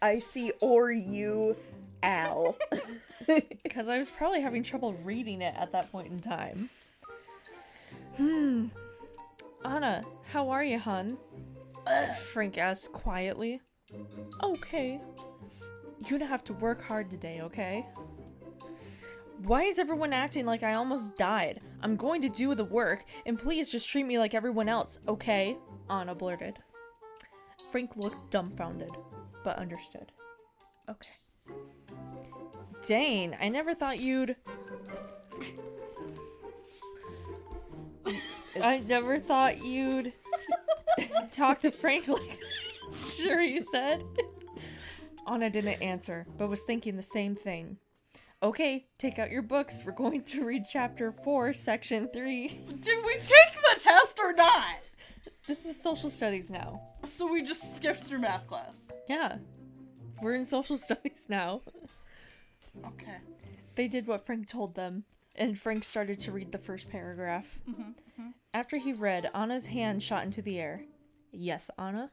I 0.00 0.18
see 0.18 0.52
or 0.60 0.92
you 0.92 1.56
Al. 2.02 2.56
Because 3.62 3.88
I 3.88 3.96
was 3.96 4.10
probably 4.10 4.42
having 4.42 4.62
trouble 4.62 4.92
reading 5.02 5.40
it 5.40 5.54
at 5.56 5.72
that 5.72 5.90
point 5.90 6.12
in 6.12 6.18
time. 6.18 6.68
Hmm. 8.18 8.66
Anna, 9.64 10.02
how 10.30 10.50
are 10.50 10.62
you, 10.62 10.78
hun? 10.78 11.16
Frank 12.32 12.58
asked 12.58 12.92
quietly. 12.92 13.62
Okay. 14.42 15.00
You're 16.00 16.18
gonna 16.18 16.26
have 16.26 16.44
to 16.44 16.52
work 16.54 16.82
hard 16.82 17.10
today, 17.10 17.40
okay? 17.42 17.86
Why 19.44 19.62
is 19.62 19.78
everyone 19.78 20.12
acting 20.12 20.44
like 20.44 20.62
I 20.62 20.74
almost 20.74 21.16
died? 21.16 21.60
I'm 21.82 21.96
going 21.96 22.20
to 22.22 22.28
do 22.28 22.54
the 22.54 22.64
work, 22.64 23.04
and 23.24 23.38
please 23.38 23.70
just 23.70 23.88
treat 23.88 24.04
me 24.04 24.18
like 24.18 24.34
everyone 24.34 24.68
else, 24.68 24.98
okay? 25.08 25.56
Anna 25.88 26.14
blurted. 26.14 26.58
Frank 27.74 27.96
looked 27.96 28.30
dumbfounded, 28.30 28.92
but 29.42 29.58
understood. 29.58 30.12
Okay. 30.88 31.10
Dane, 32.86 33.36
I 33.40 33.48
never 33.48 33.74
thought 33.74 33.98
you'd. 33.98 34.36
I 38.62 38.78
never 38.78 39.18
thought 39.18 39.64
you'd 39.64 40.12
talk 41.32 41.62
to 41.62 41.72
Frank 41.72 42.06
like 42.06 42.38
sure 42.96 43.40
he 43.40 43.60
said. 43.64 44.04
Anna 45.26 45.50
didn't 45.50 45.82
answer, 45.82 46.28
but 46.38 46.48
was 46.48 46.62
thinking 46.62 46.94
the 46.94 47.02
same 47.02 47.34
thing. 47.34 47.78
Okay, 48.40 48.86
take 48.98 49.18
out 49.18 49.32
your 49.32 49.42
books. 49.42 49.82
We're 49.84 49.92
going 49.92 50.22
to 50.22 50.44
read 50.44 50.66
chapter 50.70 51.10
4, 51.10 51.52
section 51.52 52.08
3. 52.12 52.48
Did 52.78 53.04
we 53.04 53.14
take 53.14 53.54
the 53.74 53.80
test 53.80 54.20
or 54.22 54.32
not? 54.32 54.90
This 55.46 55.66
is 55.66 55.80
social 55.80 56.08
studies 56.08 56.50
now. 56.50 56.80
So 57.04 57.30
we 57.30 57.42
just 57.42 57.76
skipped 57.76 58.00
through 58.00 58.20
math 58.20 58.46
class. 58.46 58.76
Yeah. 59.08 59.36
We're 60.22 60.34
in 60.36 60.46
social 60.46 60.76
studies 60.78 61.26
now. 61.28 61.62
Okay. 62.86 63.16
They 63.74 63.88
did 63.88 64.06
what 64.06 64.24
Frank 64.24 64.48
told 64.48 64.74
them, 64.74 65.04
and 65.36 65.58
Frank 65.58 65.84
started 65.84 66.18
to 66.20 66.32
read 66.32 66.50
the 66.52 66.58
first 66.58 66.88
paragraph. 66.88 67.58
Mm-hmm, 67.68 67.82
mm-hmm. 67.82 68.28
After 68.54 68.78
he 68.78 68.92
read, 68.92 69.30
Anna's 69.34 69.66
hand 69.66 70.02
shot 70.02 70.24
into 70.24 70.40
the 70.40 70.58
air. 70.58 70.84
Yes, 71.30 71.70
Anna? 71.78 72.10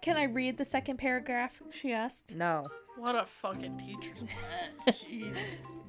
Can 0.00 0.16
I 0.16 0.24
read 0.24 0.56
the 0.56 0.64
second 0.64 0.96
paragraph? 0.98 1.60
She 1.70 1.92
asked. 1.92 2.34
No. 2.36 2.68
What 2.96 3.14
a 3.14 3.26
fucking 3.26 3.78
teacher's 3.78 4.22
pet. 4.84 5.04
Jesus. 5.08 5.38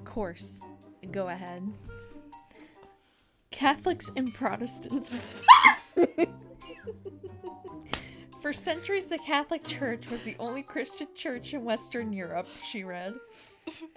course. 0.04 0.60
Go 1.12 1.30
ahead. 1.30 1.72
Catholics 3.51 4.12
and 4.16 4.34
Protestants. 4.34 5.13
For 8.41 8.53
centuries, 8.53 9.08
the 9.08 9.17
Catholic 9.17 9.65
Church 9.67 10.10
was 10.10 10.24
the 10.24 10.36
only 10.39 10.63
Christian 10.63 11.08
church 11.13 11.53
in 11.53 11.65
Western 11.65 12.13
Europe, 12.13 12.48
she 12.65 12.84
read. 12.86 13.15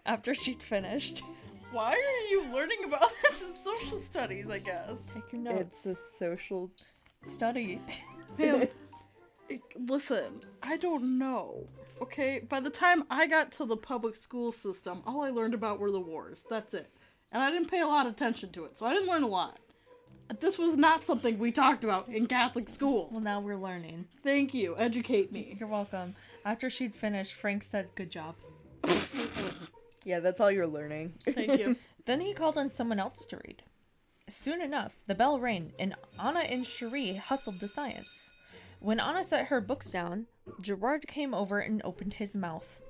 After 0.05 0.35
she'd 0.35 0.63
finished. 0.63 1.23
Why 1.71 1.93
are 1.93 2.29
you 2.31 2.53
learning 2.53 2.85
about 2.85 3.11
this 3.23 3.43
in 3.43 3.55
social 3.55 3.99
studies, 3.99 4.51
I 4.51 4.59
guess? 4.59 5.11
Take 5.15 5.33
your 5.33 5.43
notes. 5.43 5.87
It's 5.87 5.99
a 5.99 6.19
social. 6.19 6.71
Study. 7.25 7.81
Ma'am, 8.37 8.67
it- 9.49 9.63
listen, 9.79 10.41
I 10.61 10.77
don't 10.77 11.19
know. 11.19 11.69
Okay, 12.01 12.41
by 12.41 12.59
the 12.59 12.69
time 12.69 13.05
I 13.11 13.29
got 13.29 13.53
to 13.53 13.65
the 13.65 13.77
public 13.77 14.17
school 14.17 14.51
system, 14.51 15.03
all 15.07 15.23
I 15.23 15.31
learned 15.31 15.55
about 15.55 15.79
were 15.79 15.93
the 15.93 16.01
wars. 16.01 16.45
That's 16.51 16.75
it. 16.75 16.91
And 17.31 17.41
I 17.41 17.51
didn't 17.53 17.71
pay 17.71 17.81
a 17.81 17.87
lot 17.87 18.07
of 18.07 18.13
attention 18.15 18.51
to 18.53 18.65
it, 18.65 18.77
so 18.77 18.87
I 18.87 18.93
didn't 18.93 19.09
learn 19.09 19.23
a 19.23 19.29
lot. 19.29 19.61
This 20.41 20.59
was 20.59 20.77
not 20.77 21.07
something 21.07 21.39
we 21.39 21.53
talked 21.53 21.85
about 21.85 22.09
in 22.09 22.27
Catholic 22.27 22.69
school. 22.69 23.09
Well, 23.11 23.21
now 23.21 23.41
we're 23.41 23.57
learning. 23.57 24.07
Thank 24.25 24.55
you. 24.55 24.75
Educate 24.79 25.31
me. 25.33 25.57
You're 25.59 25.69
welcome. 25.69 26.15
After 26.45 26.71
she'd 26.71 26.95
finished, 26.95 27.35
Frank 27.35 27.63
said, 27.63 27.89
Good 27.95 28.11
job. 28.11 28.35
Yeah, 30.05 30.21
that's 30.21 30.41
all 30.41 30.51
you're 30.51 30.67
learning. 30.67 31.15
Thank 31.25 31.61
you. 31.61 31.77
Then 32.05 32.21
he 32.21 32.35
called 32.35 32.59
on 32.59 32.69
someone 32.69 32.99
else 32.99 33.25
to 33.27 33.37
read. 33.47 33.63
Soon 34.29 34.61
enough, 34.61 34.93
the 35.07 35.15
bell 35.15 35.39
rang, 35.39 35.73
and 35.79 35.95
Anna 36.21 36.41
and 36.41 36.67
Cherie 36.67 37.15
hustled 37.15 37.61
to 37.61 37.69
science. 37.69 38.33
When 38.81 38.99
Anna 38.99 39.23
set 39.23 39.47
her 39.47 39.61
books 39.61 39.89
down, 39.89 40.27
Gerard 40.61 41.07
came 41.07 41.33
over 41.33 41.61
and 41.61 41.81
opened 41.85 42.15
his 42.15 42.35
mouth. 42.35 42.81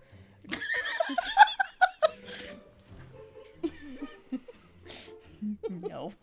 no. 5.69 6.15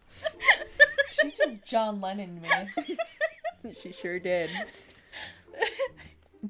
She 1.69 1.75
just 1.75 1.85
John 1.85 2.01
Lennon 2.01 2.41
me. 2.41 3.73
she 3.81 3.91
sure 3.91 4.19
did. 4.19 4.49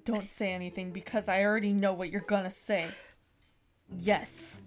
Don't 0.06 0.30
say 0.30 0.54
anything 0.54 0.92
because 0.92 1.28
I 1.28 1.44
already 1.44 1.74
know 1.74 1.94
what 1.94 2.10
you're 2.10 2.22
gonna 2.22 2.52
say. 2.52 2.88
Yes. 3.98 4.60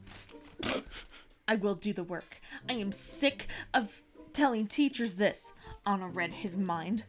I 1.48 1.56
will 1.56 1.74
do 1.74 1.92
the 1.92 2.04
work. 2.04 2.40
I 2.68 2.74
am 2.74 2.92
sick 2.92 3.46
of 3.72 4.02
telling 4.32 4.66
teachers 4.66 5.14
this. 5.14 5.52
Anna 5.86 6.08
read 6.08 6.32
his 6.32 6.56
mind. 6.56 7.04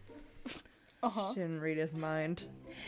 Uh-huh. 1.02 1.34
She 1.34 1.42
didn't 1.42 1.62
read 1.62 1.78
his 1.78 1.96
mind. 1.96 2.44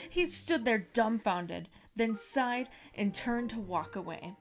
He 0.09 0.25
stood 0.27 0.63
there 0.63 0.87
dumbfounded, 0.93 1.67
then 1.95 2.15
sighed 2.15 2.69
and 2.93 3.13
turned 3.13 3.49
to 3.51 3.59
walk 3.59 3.95
away. 3.95 4.35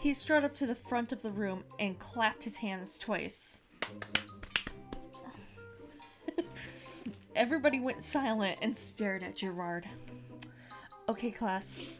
He 0.00 0.12
strode 0.14 0.44
up 0.44 0.54
to 0.56 0.66
the 0.66 0.74
front 0.74 1.12
of 1.12 1.22
the 1.22 1.30
room 1.30 1.64
and 1.78 1.98
clapped 1.98 2.44
his 2.44 2.56
hands 2.56 2.98
twice. 2.98 3.60
Everybody 7.36 7.80
went 7.80 8.02
silent 8.02 8.60
and 8.62 8.74
stared 8.74 9.22
at 9.22 9.36
Gerard. 9.36 9.86
Okay, 11.06 11.30
class. 11.30 11.90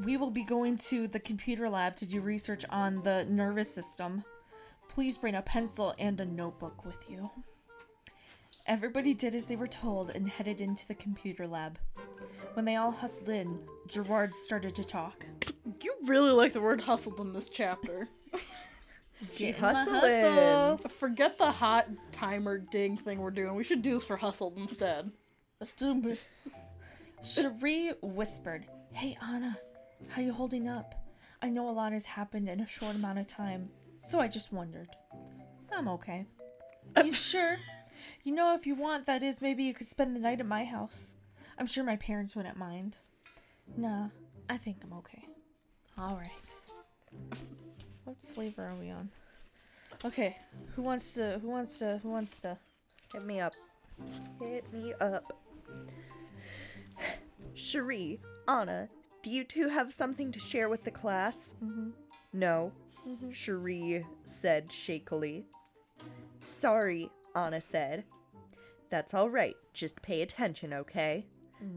We 0.00 0.16
will 0.16 0.32
be 0.32 0.42
going 0.42 0.78
to 0.88 1.06
the 1.06 1.20
computer 1.20 1.70
lab 1.70 1.94
to 1.98 2.06
do 2.06 2.20
research 2.20 2.64
on 2.70 3.00
the 3.04 3.24
nervous 3.26 3.72
system. 3.72 4.24
Please 4.88 5.16
bring 5.16 5.36
a 5.36 5.42
pencil 5.42 5.94
and 5.96 6.20
a 6.20 6.24
notebook 6.24 6.84
with 6.84 6.96
you. 7.08 7.30
Everybody 8.66 9.14
did 9.14 9.36
as 9.36 9.46
they 9.46 9.54
were 9.54 9.68
told 9.68 10.10
and 10.10 10.28
headed 10.28 10.60
into 10.60 10.88
the 10.88 10.94
computer 10.96 11.46
lab. 11.46 11.78
When 12.54 12.64
they 12.64 12.74
all 12.74 12.90
hustled 12.90 13.28
in, 13.28 13.60
Gerard 13.86 14.34
started 14.34 14.74
to 14.74 14.84
talk. 14.84 15.24
You 15.82 15.94
really 16.04 16.32
like 16.32 16.52
the 16.52 16.60
word 16.60 16.80
hustled 16.80 17.20
in 17.20 17.32
this 17.32 17.48
chapter. 17.48 18.08
She 19.34 19.50
hustling. 19.52 20.78
Forget 20.88 21.38
the 21.38 21.50
hot 21.50 21.88
timer 22.12 22.58
ding 22.58 22.96
thing 22.96 23.20
we're 23.20 23.30
doing. 23.30 23.54
We 23.54 23.64
should 23.64 23.82
do 23.82 23.94
this 23.94 24.04
for 24.04 24.16
hustled 24.16 24.58
instead. 24.58 25.10
Cherie 27.22 27.92
whispered, 28.02 28.66
Hey 28.92 29.16
Anna, 29.22 29.58
how 30.08 30.22
you 30.22 30.32
holding 30.32 30.68
up? 30.68 30.94
I 31.42 31.48
know 31.48 31.68
a 31.68 31.72
lot 31.72 31.92
has 31.92 32.06
happened 32.06 32.48
in 32.48 32.60
a 32.60 32.66
short 32.66 32.96
amount 32.96 33.18
of 33.18 33.26
time, 33.26 33.70
so 33.98 34.20
I 34.20 34.28
just 34.28 34.52
wondered. 34.52 34.88
I'm 35.72 35.88
okay. 35.88 36.26
You 37.02 37.12
sure? 37.12 37.56
You 38.24 38.34
know, 38.34 38.54
if 38.54 38.66
you 38.66 38.74
want, 38.74 39.06
that 39.06 39.22
is, 39.22 39.40
maybe 39.42 39.64
you 39.64 39.74
could 39.74 39.86
spend 39.86 40.16
the 40.16 40.20
night 40.20 40.40
at 40.40 40.46
my 40.46 40.64
house. 40.64 41.14
I'm 41.58 41.66
sure 41.66 41.84
my 41.84 41.96
parents 41.96 42.34
wouldn't 42.34 42.56
mind. 42.56 42.96
Nah, 43.76 44.08
I 44.48 44.56
think 44.56 44.78
I'm 44.82 44.92
okay. 44.98 45.24
Alright. 45.98 46.30
What 48.10 48.34
flavor 48.34 48.66
are 48.66 48.74
we 48.74 48.90
on? 48.90 49.08
Okay, 50.04 50.36
who 50.74 50.82
wants 50.82 51.14
to, 51.14 51.38
who 51.40 51.48
wants 51.48 51.78
to, 51.78 52.00
who 52.02 52.10
wants 52.10 52.40
to? 52.40 52.58
Hit 53.12 53.24
me 53.24 53.38
up. 53.38 53.52
Hit 54.40 54.64
me 54.72 54.92
up. 55.00 55.32
Cherie, 57.54 58.18
Anna, 58.48 58.88
do 59.22 59.30
you 59.30 59.44
two 59.44 59.68
have 59.68 59.94
something 59.94 60.32
to 60.32 60.40
share 60.40 60.68
with 60.68 60.82
the 60.82 60.90
class? 60.90 61.54
Mm-hmm. 61.64 61.90
No, 62.32 62.72
mm-hmm. 63.08 63.30
Cherie 63.30 64.04
said 64.24 64.70
shakily. 64.70 65.44
Sorry, 66.46 67.12
Anna 67.36 67.60
said. 67.60 68.02
That's 68.88 69.14
all 69.14 69.30
right. 69.30 69.54
Just 69.72 70.02
pay 70.02 70.22
attention, 70.22 70.72
okay? 70.72 71.26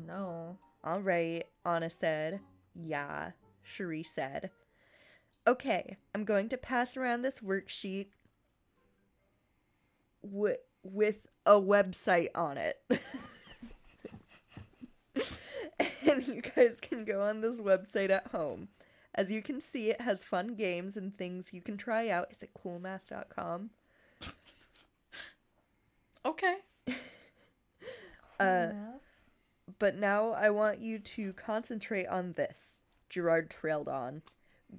No. 0.08 0.58
All 0.84 1.00
right, 1.00 1.44
Anna 1.64 1.92
said. 1.92 2.40
Yeah, 2.74 3.34
Cherie 3.62 4.02
said. 4.02 4.50
Okay, 5.46 5.98
I'm 6.16 6.24
going 6.24 6.48
to 6.50 6.58
pass 6.58 6.96
around 6.96 7.22
this 7.22 7.40
worksheet 7.42 8.08
wi- 10.24 10.58
with 10.84 11.28
a 11.46 11.60
website 11.60 12.30
on 12.34 12.58
it. 12.58 12.80
and 16.08 16.28
you 16.28 16.42
guys 16.42 16.78
can 16.82 17.04
go 17.04 17.22
on 17.22 17.42
this 17.42 17.60
website 17.60 18.10
at 18.10 18.28
home. 18.28 18.70
As 19.16 19.30
you 19.30 19.42
can 19.42 19.60
see, 19.62 19.90
it 19.90 20.02
has 20.02 20.24
fun 20.24 20.56
games 20.56 20.98
and 20.98 21.16
things 21.16 21.54
you 21.54 21.62
can 21.62 21.78
try 21.78 22.10
out. 22.10 22.30
Is 22.32 22.42
it 22.42 22.52
coolmath.com? 22.54 23.70
Okay. 26.26 26.58
Uh, 28.40 28.72
but 29.80 29.96
now 29.96 30.32
I 30.32 30.50
want 30.50 30.80
you 30.80 31.00
to 31.00 31.34
concentrate 31.34 32.08
on 32.08 32.34
this. 32.34 32.82
Gerard 33.08 33.50
trailed 33.50 33.88
on. 33.88 34.24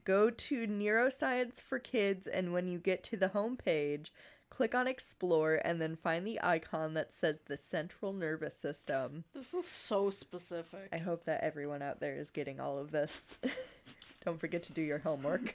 Go 0.05 0.31
to 0.31 0.67
Neuroscience 0.67 1.61
for 1.61 1.79
Kids, 1.79 2.27
and 2.27 2.53
when 2.53 2.69
you 2.69 2.79
get 2.79 3.05
to 3.05 3.17
the 3.17 3.29
homepage, 3.29 4.11
click 4.51 4.75
on 4.75 4.87
Explore 4.87 5.61
and 5.65 5.81
then 5.81 5.97
find 5.97 6.27
the 6.27 6.41
icon 6.43 6.95
that 6.95 7.13
says 7.13 7.41
the 7.47 7.57
Central 7.57 8.13
Nervous 8.13 8.55
System. 8.55 9.25
This 9.35 9.55
is 9.55 9.67
so 9.67 10.11
specific. 10.11 10.89
I 10.93 10.99
hope 10.99 11.25
that 11.25 11.43
everyone 11.43 11.83
out 11.83 12.01
there 12.01 12.17
is 12.17 12.31
getting 12.31 12.61
all 12.61 12.79
of 12.79 12.91
this. 12.91 13.37
Don't 14.25 14.41
forget 14.41 14.63
to 14.65 14.73
do 14.73 14.83
your 14.83 14.99
homework. 14.99 15.53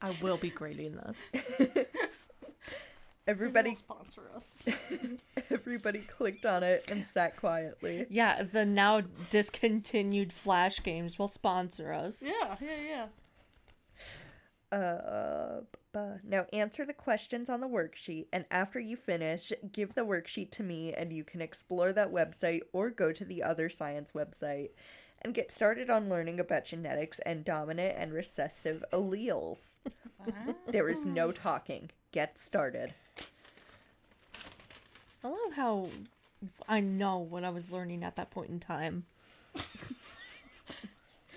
I 0.00 0.14
will 0.22 0.36
be 0.36 0.50
grading 0.50 0.96
this. 0.96 1.76
everybody, 3.26 3.74
sponsor 3.74 4.22
us. 4.36 4.56
everybody 5.50 6.00
clicked 6.00 6.44
on 6.44 6.62
it 6.62 6.84
and 6.88 7.06
sat 7.06 7.36
quietly. 7.36 8.06
Yeah, 8.10 8.42
the 8.42 8.66
now 8.66 9.02
discontinued 9.30 10.32
Flash 10.32 10.82
games 10.82 11.18
will 11.18 11.28
sponsor 11.28 11.92
us. 11.92 12.22
Yeah, 12.22 12.56
yeah, 12.60 12.80
yeah. 12.86 13.06
Uh, 14.72 15.60
bu- 15.92 16.18
now 16.24 16.46
answer 16.52 16.84
the 16.84 16.92
questions 16.92 17.48
on 17.48 17.60
the 17.60 17.68
worksheet, 17.68 18.26
and 18.32 18.44
after 18.50 18.80
you 18.80 18.96
finish, 18.96 19.52
give 19.70 19.94
the 19.94 20.00
worksheet 20.04 20.50
to 20.50 20.62
me, 20.64 20.92
and 20.92 21.12
you 21.12 21.22
can 21.22 21.40
explore 21.40 21.92
that 21.92 22.10
website 22.12 22.62
or 22.72 22.90
go 22.90 23.12
to 23.12 23.24
the 23.24 23.42
other 23.42 23.68
science 23.68 24.10
website. 24.12 24.70
and 25.22 25.32
get 25.32 25.50
started 25.50 25.88
on 25.88 26.08
learning 26.10 26.38
about 26.38 26.66
genetics 26.66 27.18
and 27.20 27.44
dominant 27.46 27.94
and 27.96 28.12
recessive 28.12 28.84
alleles. 28.92 29.76
There 30.66 30.88
is 30.88 31.04
no 31.06 31.32
talking. 31.32 31.90
Get 32.12 32.38
started. 32.38 32.92
I 35.22 35.28
love 35.28 35.52
how 35.54 35.88
I 36.68 36.80
know 36.80 37.18
what 37.18 37.44
I 37.44 37.50
was 37.50 37.70
learning 37.70 38.04
at 38.04 38.16
that 38.16 38.30
point 38.30 38.50
in 38.50 38.58
time. 38.60 39.04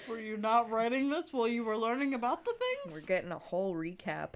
Were 0.10 0.20
you 0.20 0.38
not 0.38 0.70
writing 0.70 1.10
this 1.10 1.34
while 1.34 1.48
you 1.48 1.64
were 1.64 1.78
learning 1.78 2.14
about 2.14 2.46
the 2.46 2.54
things? 2.54 2.94
We're 2.94 3.06
getting 3.06 3.32
a 3.32 3.40
whole 3.40 3.76
recap. 3.76 4.34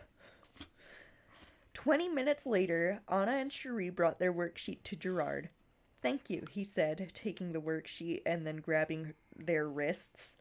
20 1.73 2.09
minutes 2.09 2.45
later, 2.45 2.99
Anna 3.09 3.31
and 3.31 3.51
Cherie 3.51 3.89
brought 3.89 4.19
their 4.19 4.33
worksheet 4.33 4.83
to 4.83 4.95
Gerard. 4.95 5.49
Thank 6.01 6.29
you, 6.29 6.45
he 6.51 6.63
said, 6.63 7.11
taking 7.13 7.51
the 7.53 7.61
worksheet 7.61 8.21
and 8.25 8.45
then 8.45 8.57
grabbing 8.57 9.13
their 9.35 9.67
wrists. 9.67 10.35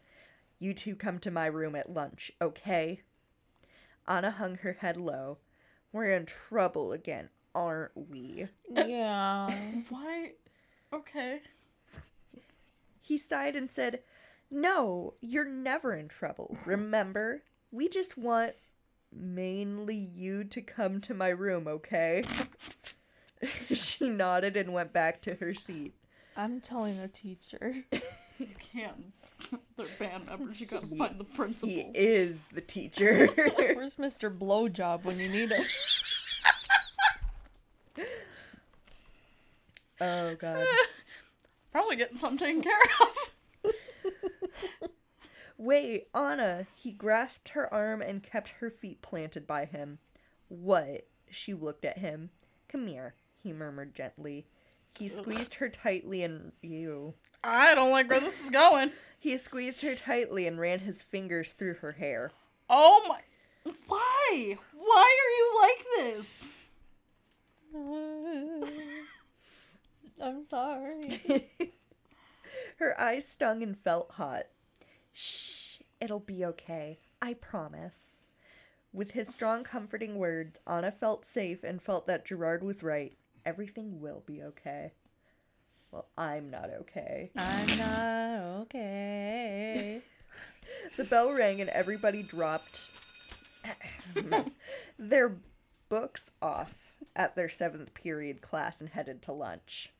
You 0.58 0.74
two 0.74 0.96
come 0.96 1.18
to 1.20 1.30
my 1.30 1.46
room 1.46 1.74
at 1.76 1.92
lunch, 1.92 2.32
okay? 2.42 3.02
Anna 4.08 4.30
hung 4.32 4.56
her 4.56 4.74
head 4.80 4.96
low. 4.96 5.38
We're 5.92 6.12
in 6.12 6.26
trouble 6.26 6.92
again, 6.92 7.28
aren't 7.54 7.92
we? 7.94 8.46
Yeah. 8.70 9.54
Why? 9.88 10.32
Okay. 10.92 11.40
He 13.00 13.16
sighed 13.18 13.56
and 13.56 13.70
said, 13.70 14.00
No, 14.50 15.14
you're 15.20 15.48
never 15.48 15.94
in 15.94 16.08
trouble. 16.08 16.56
Remember? 16.64 17.42
We 17.70 17.88
just 17.88 18.18
want 18.18 18.52
mainly 19.12 19.96
you 19.96 20.44
to 20.44 20.60
come 20.60 21.00
to 21.02 21.14
my 21.14 21.28
room, 21.28 21.68
okay? 21.68 22.24
she 23.72 24.08
nodded 24.08 24.56
and 24.56 24.72
went 24.72 24.92
back 24.92 25.20
to 25.22 25.34
her 25.34 25.54
seat. 25.54 25.94
I'm 26.36 26.60
telling 26.60 27.00
the 27.00 27.08
teacher. 27.08 27.84
You 28.40 28.48
can't. 28.72 29.12
They're 29.76 29.86
band 29.98 30.24
members. 30.24 30.62
You 30.62 30.66
gotta 30.66 30.86
find 30.86 31.20
the 31.20 31.24
principal. 31.24 31.68
He 31.68 31.80
is 31.94 32.42
the 32.54 32.62
teacher. 32.62 33.26
Where's 33.26 33.96
Mr. 33.96 34.34
Blowjob 34.34 35.04
when 35.04 35.18
you 35.18 35.28
need 35.28 35.50
him? 35.52 35.66
oh, 40.00 40.34
God. 40.36 40.66
Probably 41.70 41.96
getting 41.96 42.16
something 42.16 42.38
taken 42.38 42.62
care 42.62 42.82
of. 43.02 43.19
Wait, 45.58 46.08
Anna. 46.14 46.66
He 46.74 46.92
grasped 46.92 47.50
her 47.50 47.72
arm 47.72 48.00
and 48.00 48.22
kept 48.22 48.48
her 48.60 48.70
feet 48.70 49.02
planted 49.02 49.46
by 49.46 49.66
him. 49.66 49.98
What? 50.48 51.06
She 51.30 51.52
looked 51.54 51.84
at 51.84 51.98
him. 51.98 52.30
Come 52.68 52.86
here, 52.86 53.14
he 53.42 53.52
murmured 53.52 53.94
gently. 53.94 54.46
He 54.98 55.08
squeezed 55.08 55.54
her 55.54 55.68
tightly 55.68 56.24
and. 56.24 56.52
Ew. 56.62 57.14
I 57.44 57.74
don't 57.74 57.90
like 57.90 58.08
where 58.10 58.20
this 58.20 58.44
is 58.44 58.50
going. 58.50 58.92
He 59.22 59.36
squeezed 59.36 59.82
her 59.82 59.94
tightly 59.94 60.46
and 60.46 60.58
ran 60.58 60.78
his 60.78 61.02
fingers 61.02 61.52
through 61.52 61.74
her 61.74 61.92
hair. 61.92 62.30
Oh 62.70 63.04
my. 63.06 63.20
Why? 63.86 64.56
Why 64.72 65.16
are 65.20 65.32
you 65.36 65.52
like 65.60 65.84
this? 65.98 66.48
I'm 70.22 70.44
sorry. 70.46 71.50
Her 72.80 73.00
eyes 73.00 73.28
stung 73.28 73.62
and 73.62 73.78
felt 73.78 74.12
hot. 74.12 74.46
Shh, 75.12 75.80
it'll 76.00 76.18
be 76.20 76.44
okay. 76.44 76.98
I 77.22 77.34
promise. 77.34 78.18
With 78.92 79.12
his 79.12 79.28
strong, 79.28 79.62
comforting 79.62 80.18
words, 80.18 80.58
Anna 80.66 80.90
felt 80.90 81.24
safe 81.24 81.62
and 81.62 81.80
felt 81.80 82.06
that 82.08 82.24
Gerard 82.24 82.64
was 82.64 82.82
right. 82.82 83.16
Everything 83.46 84.00
will 84.00 84.24
be 84.26 84.42
okay. 84.42 84.92
Well, 85.92 86.06
I'm 86.18 86.50
not 86.50 86.70
okay. 86.80 87.30
I'm 87.36 87.78
not 87.78 88.60
okay. 88.62 90.02
The 90.96 91.04
bell 91.04 91.32
rang 91.32 91.60
and 91.60 91.70
everybody 91.70 92.22
dropped 92.22 92.86
their 94.98 95.36
books 95.88 96.30
off 96.40 96.94
at 97.16 97.34
their 97.34 97.48
seventh 97.48 97.92
period 97.92 98.40
class 98.40 98.80
and 98.80 98.90
headed 98.90 99.20
to 99.22 99.32
lunch. 99.32 99.92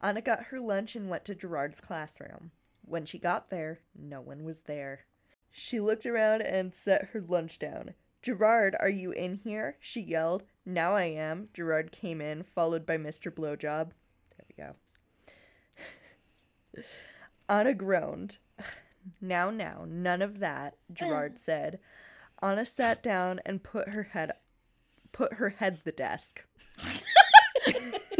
Anna 0.00 0.20
got 0.20 0.44
her 0.44 0.60
lunch 0.60 0.94
and 0.94 1.08
went 1.08 1.24
to 1.26 1.34
Gerard's 1.34 1.80
classroom. 1.80 2.52
When 2.82 3.04
she 3.04 3.18
got 3.18 3.50
there, 3.50 3.80
no 3.94 4.20
one 4.20 4.44
was 4.44 4.60
there. 4.60 5.00
She 5.50 5.80
looked 5.80 6.06
around 6.06 6.42
and 6.42 6.74
set 6.74 7.10
her 7.12 7.20
lunch 7.20 7.58
down. 7.58 7.94
Gerard, 8.22 8.76
are 8.80 8.88
you 8.88 9.12
in 9.12 9.34
here? 9.36 9.76
She 9.80 10.00
yelled. 10.00 10.44
Now 10.64 10.94
I 10.94 11.04
am. 11.04 11.48
Gerard 11.52 11.92
came 11.92 12.20
in, 12.20 12.42
followed 12.42 12.86
by 12.86 12.96
Mr. 12.96 13.32
Blowjob. 13.32 13.90
There 14.36 14.46
we 14.48 14.64
go. 16.74 16.82
Anna 17.48 17.74
groaned. 17.74 18.38
Now, 19.22 19.50
now, 19.50 19.86
none 19.88 20.20
of 20.20 20.38
that, 20.40 20.76
Gerard 20.92 21.38
said. 21.38 21.78
Anna 22.42 22.66
sat 22.66 23.02
down 23.02 23.40
and 23.46 23.62
put 23.62 23.88
her 23.88 24.02
head 24.02 24.32
put 25.12 25.34
her 25.34 25.48
head 25.48 25.80
the 25.84 25.92
desk. 25.92 26.44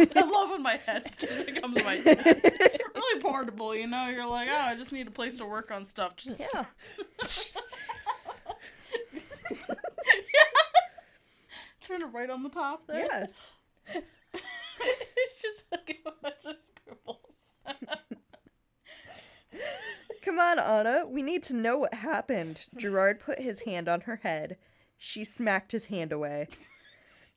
I 0.67 0.73
love 0.73 0.81
when 0.89 0.93
my 0.93 0.93
head 0.93 1.11
just 1.19 1.47
becomes 1.47 1.83
my 1.85 1.99
desk. 2.03 2.55
really 2.95 3.21
portable, 3.21 3.75
you 3.75 3.87
know? 3.87 4.09
You're 4.09 4.27
like, 4.27 4.49
oh, 4.51 4.57
I 4.57 4.75
just 4.75 4.93
need 4.93 5.07
a 5.07 5.11
place 5.11 5.37
to 5.39 5.47
work 5.47 5.71
on 5.71 5.87
stuff. 5.87 6.17
Just 6.17 6.41
Yeah. 6.55 6.65
turn 11.81 12.03
it 12.03 12.07
right 12.13 12.29
on 12.31 12.43
the 12.43 12.49
top 12.51 12.87
there. 12.87 13.07
Yeah. 13.07 13.27
it's 14.81 15.43
just 15.43 15.65
like 15.73 15.99
a 16.07 16.11
bunch 16.23 16.45
of 16.45 16.55
scribbles. 16.77 17.19
Come 20.23 20.39
on, 20.39 20.59
Anna. 20.59 21.07
We 21.07 21.23
need 21.23 21.43
to 21.45 21.55
know 21.55 21.79
what 21.79 21.95
happened. 21.95 22.67
Gerard 22.77 23.21
put 23.21 23.41
his 23.41 23.63
hand 23.63 23.89
on 23.89 24.03
her 24.03 24.17
head. 24.17 24.59
She 24.99 25.25
smacked 25.25 25.73
his 25.73 25.87
hand 25.87 26.13
away. 26.13 26.49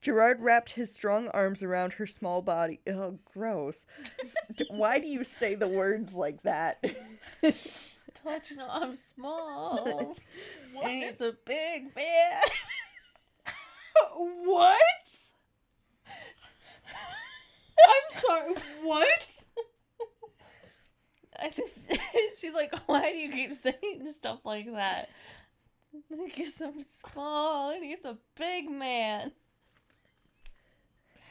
Gerard 0.02 0.40
wrapped 0.40 0.72
his 0.72 0.92
strong 0.92 1.28
arms 1.28 1.62
around 1.62 1.94
her 1.94 2.06
small 2.06 2.42
body. 2.42 2.80
Oh, 2.88 3.18
gross. 3.24 3.86
Why 4.68 4.98
do 4.98 5.08
you 5.08 5.22
say 5.24 5.54
the 5.54 5.68
words 5.68 6.12
like 6.12 6.42
that? 6.42 6.84
You 8.48 8.56
know 8.56 8.68
I'm 8.70 8.94
small? 8.94 10.16
And 10.82 10.90
he's 10.92 11.20
a 11.20 11.34
big 11.44 11.94
man. 11.96 12.40
What? 14.44 14.78
I'm 17.78 18.20
sorry. 18.20 18.54
What? 18.82 19.44
I 21.40 21.50
just, 21.50 21.78
she's 22.38 22.54
like, 22.54 22.72
why 22.86 23.10
do 23.10 23.18
you 23.18 23.30
keep 23.32 23.56
saying 23.56 24.12
stuff 24.14 24.38
like 24.44 24.72
that? 24.72 25.08
Because 26.08 26.60
I'm 26.60 26.84
small 26.84 27.70
and 27.70 27.82
he's 27.84 28.04
a 28.04 28.16
big 28.36 28.70
man. 28.70 29.32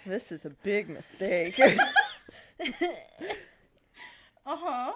This 0.06 0.32
is 0.32 0.46
a 0.46 0.50
big 0.50 0.90
mistake. 0.90 1.60
Uh 4.44 4.58
huh. 4.60 4.94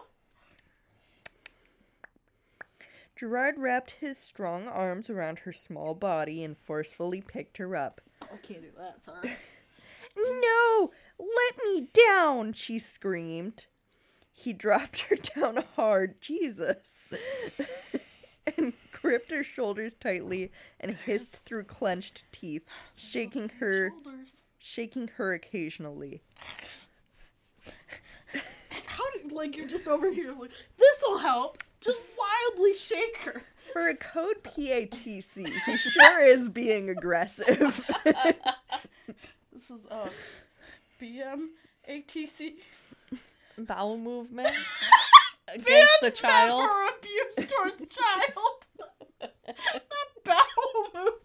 Gerard 3.15 3.59
wrapped 3.59 3.91
his 3.91 4.17
strong 4.17 4.67
arms 4.67 5.09
around 5.09 5.39
her 5.39 5.53
small 5.53 5.93
body 5.93 6.43
and 6.43 6.57
forcefully 6.57 7.21
picked 7.21 7.57
her 7.57 7.75
up. 7.75 8.01
I 8.21 8.37
can't 8.37 8.61
do 8.61 8.69
that. 8.77 9.03
Sorry. 9.03 9.33
No! 10.17 10.91
Let 11.19 11.63
me 11.65 11.89
down! 12.07 12.53
she 12.53 12.79
screamed. 12.79 13.65
He 14.31 14.53
dropped 14.53 15.01
her 15.01 15.17
down 15.17 15.63
hard, 15.75 16.21
Jesus, 16.21 17.13
and 18.57 18.71
gripped 18.93 19.31
her 19.31 19.43
shoulders 19.43 19.93
tightly 19.99 20.51
and 20.79 20.95
hissed 20.95 21.43
through 21.43 21.65
clenched 21.65 22.23
teeth, 22.31 22.63
shaking 22.95 23.49
her, 23.59 23.89
Shoulders. 23.89 24.43
Shaking 24.65 25.09
her 25.17 25.33
occasionally. 25.33 26.23
How 28.87 29.03
do 29.11 29.35
like 29.35 29.55
you're 29.55 29.67
just 29.67 29.87
over 29.87 30.11
here 30.11 30.33
like 30.37 30.51
this'll 30.77 31.19
help? 31.19 31.63
Just 31.81 31.99
wildly 32.17 32.73
shake 32.73 33.17
her. 33.17 33.43
For 33.73 33.87
a 33.87 33.95
code 33.95 34.43
PATC, 34.43 35.47
he 35.47 35.77
sure 35.77 36.25
is 36.25 36.49
being 36.49 36.89
aggressive. 36.89 37.85
This 39.53 39.69
is 39.69 39.85
uh 39.89 40.09
BM 40.99 41.49
ATC. 41.89 42.55
Bowel 43.57 43.97
movement 43.97 44.49
against 45.47 46.01
the 46.01 46.11
child. 46.11 46.63
Or 46.63 46.87
abuse 46.87 47.51
towards 47.51 47.85
child. 47.87 48.67
Not 49.47 50.23
bowel 50.23 50.83
movement. 50.93 51.15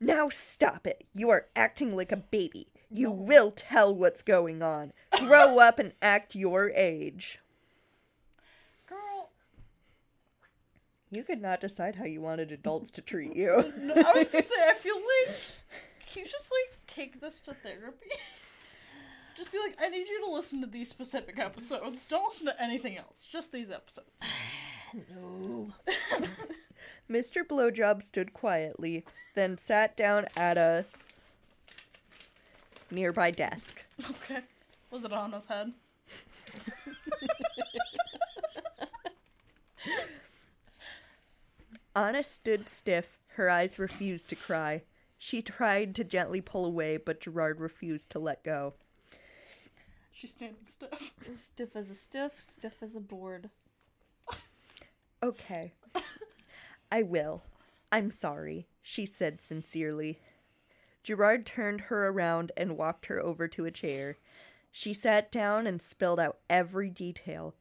Now 0.00 0.28
stop 0.28 0.86
it. 0.86 1.04
You 1.14 1.30
are 1.30 1.46
acting 1.56 1.94
like 1.96 2.12
a 2.12 2.16
baby. 2.16 2.68
You 2.90 3.10
will 3.10 3.50
tell 3.50 3.94
what's 3.94 4.22
going 4.22 4.62
on. 4.62 4.92
Grow 5.18 5.58
up 5.60 5.78
and 5.78 5.94
act 6.00 6.34
your 6.34 6.70
age. 6.70 7.38
Girl, 8.88 9.30
You 11.10 11.22
could 11.22 11.42
not 11.42 11.60
decide 11.60 11.96
how 11.96 12.04
you 12.04 12.20
wanted 12.20 12.52
adults 12.52 12.90
to 12.92 13.02
treat 13.02 13.34
you. 13.36 13.52
I 13.52 14.12
was 14.14 14.32
just 14.32 14.48
say 14.48 14.68
I 14.68 14.74
feel 14.74 14.96
like 15.26 15.36
can 16.06 16.24
you 16.24 16.30
just 16.30 16.50
like 16.50 16.78
take 16.86 17.20
this 17.20 17.40
to 17.42 17.54
therapy? 17.54 18.08
Just 19.36 19.52
be 19.52 19.58
like, 19.60 19.76
I 19.80 19.88
need 19.88 20.08
you 20.08 20.24
to 20.26 20.32
listen 20.32 20.60
to 20.62 20.66
these 20.66 20.88
specific 20.88 21.38
episodes. 21.38 22.04
Don't 22.06 22.28
listen 22.28 22.46
to 22.46 22.60
anything 22.60 22.98
else. 22.98 23.24
Just 23.24 23.52
these 23.52 23.70
episodes. 23.70 24.08
No. 25.14 25.70
Mr. 27.10 27.42
Blowjob 27.42 28.02
stood 28.02 28.32
quietly, 28.34 29.04
then 29.34 29.56
sat 29.56 29.96
down 29.96 30.26
at 30.36 30.58
a 30.58 30.84
nearby 32.90 33.30
desk. 33.30 33.82
Okay. 34.10 34.40
Was 34.90 35.04
it 35.04 35.12
on 35.12 35.32
his 35.32 35.44
head? 35.46 35.72
Anna 41.96 42.22
stood 42.22 42.68
stiff. 42.68 43.18
Her 43.34 43.50
eyes 43.50 43.78
refused 43.78 44.28
to 44.30 44.36
cry. 44.36 44.82
She 45.18 45.42
tried 45.42 45.94
to 45.96 46.04
gently 46.04 46.40
pull 46.40 46.64
away, 46.64 46.96
but 46.96 47.20
Gerard 47.20 47.60
refused 47.60 48.10
to 48.10 48.18
let 48.18 48.44
go. 48.44 48.74
She's 50.12 50.32
standing 50.32 50.66
stiff. 50.68 51.12
Stiff 51.36 51.74
as 51.74 51.90
a 51.90 51.94
stiff, 51.94 52.40
stiff 52.40 52.82
as 52.82 52.94
a 52.94 53.00
board. 53.00 53.50
Okay. 55.22 55.72
I 56.90 57.02
will. 57.02 57.42
I'm 57.90 58.10
sorry, 58.10 58.68
she 58.82 59.06
said 59.06 59.40
sincerely. 59.40 60.20
Gerard 61.02 61.46
turned 61.46 61.82
her 61.82 62.08
around 62.08 62.52
and 62.56 62.76
walked 62.76 63.06
her 63.06 63.20
over 63.20 63.48
to 63.48 63.64
a 63.64 63.70
chair. 63.70 64.18
She 64.70 64.92
sat 64.92 65.32
down 65.32 65.66
and 65.66 65.80
spelled 65.80 66.20
out 66.20 66.38
every 66.50 66.90
detail. 66.90 67.54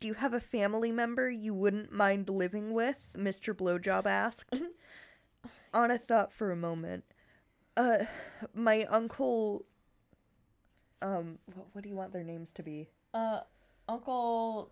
Do 0.00 0.06
you 0.06 0.14
have 0.14 0.32
a 0.32 0.40
family 0.40 0.92
member 0.92 1.28
you 1.28 1.52
wouldn't 1.52 1.92
mind 1.92 2.28
living 2.28 2.72
with? 2.72 3.14
Mr. 3.16 3.52
Blowjob 3.52 4.06
asked. 4.06 4.60
Anna 5.74 5.98
thought 5.98 6.32
for 6.32 6.52
a 6.52 6.56
moment. 6.56 7.04
Uh, 7.76 8.04
my 8.54 8.84
uncle. 8.84 9.64
Um, 11.02 11.38
what, 11.54 11.66
what 11.72 11.84
do 11.84 11.90
you 11.90 11.96
want 11.96 12.12
their 12.12 12.24
names 12.24 12.52
to 12.52 12.62
be? 12.62 12.88
Uh, 13.12 13.40
Uncle, 13.88 14.70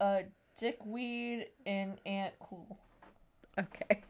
uh, 0.00 0.22
Dickweed 0.58 1.46
and 1.66 1.98
Aunt 2.04 2.34
Cool. 2.40 2.78
Okay. 3.58 4.02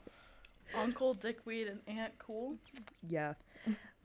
Uncle 0.77 1.15
Dickweed 1.15 1.69
and 1.69 1.81
Aunt 1.87 2.19
Cool. 2.19 2.57
Yeah. 3.09 3.35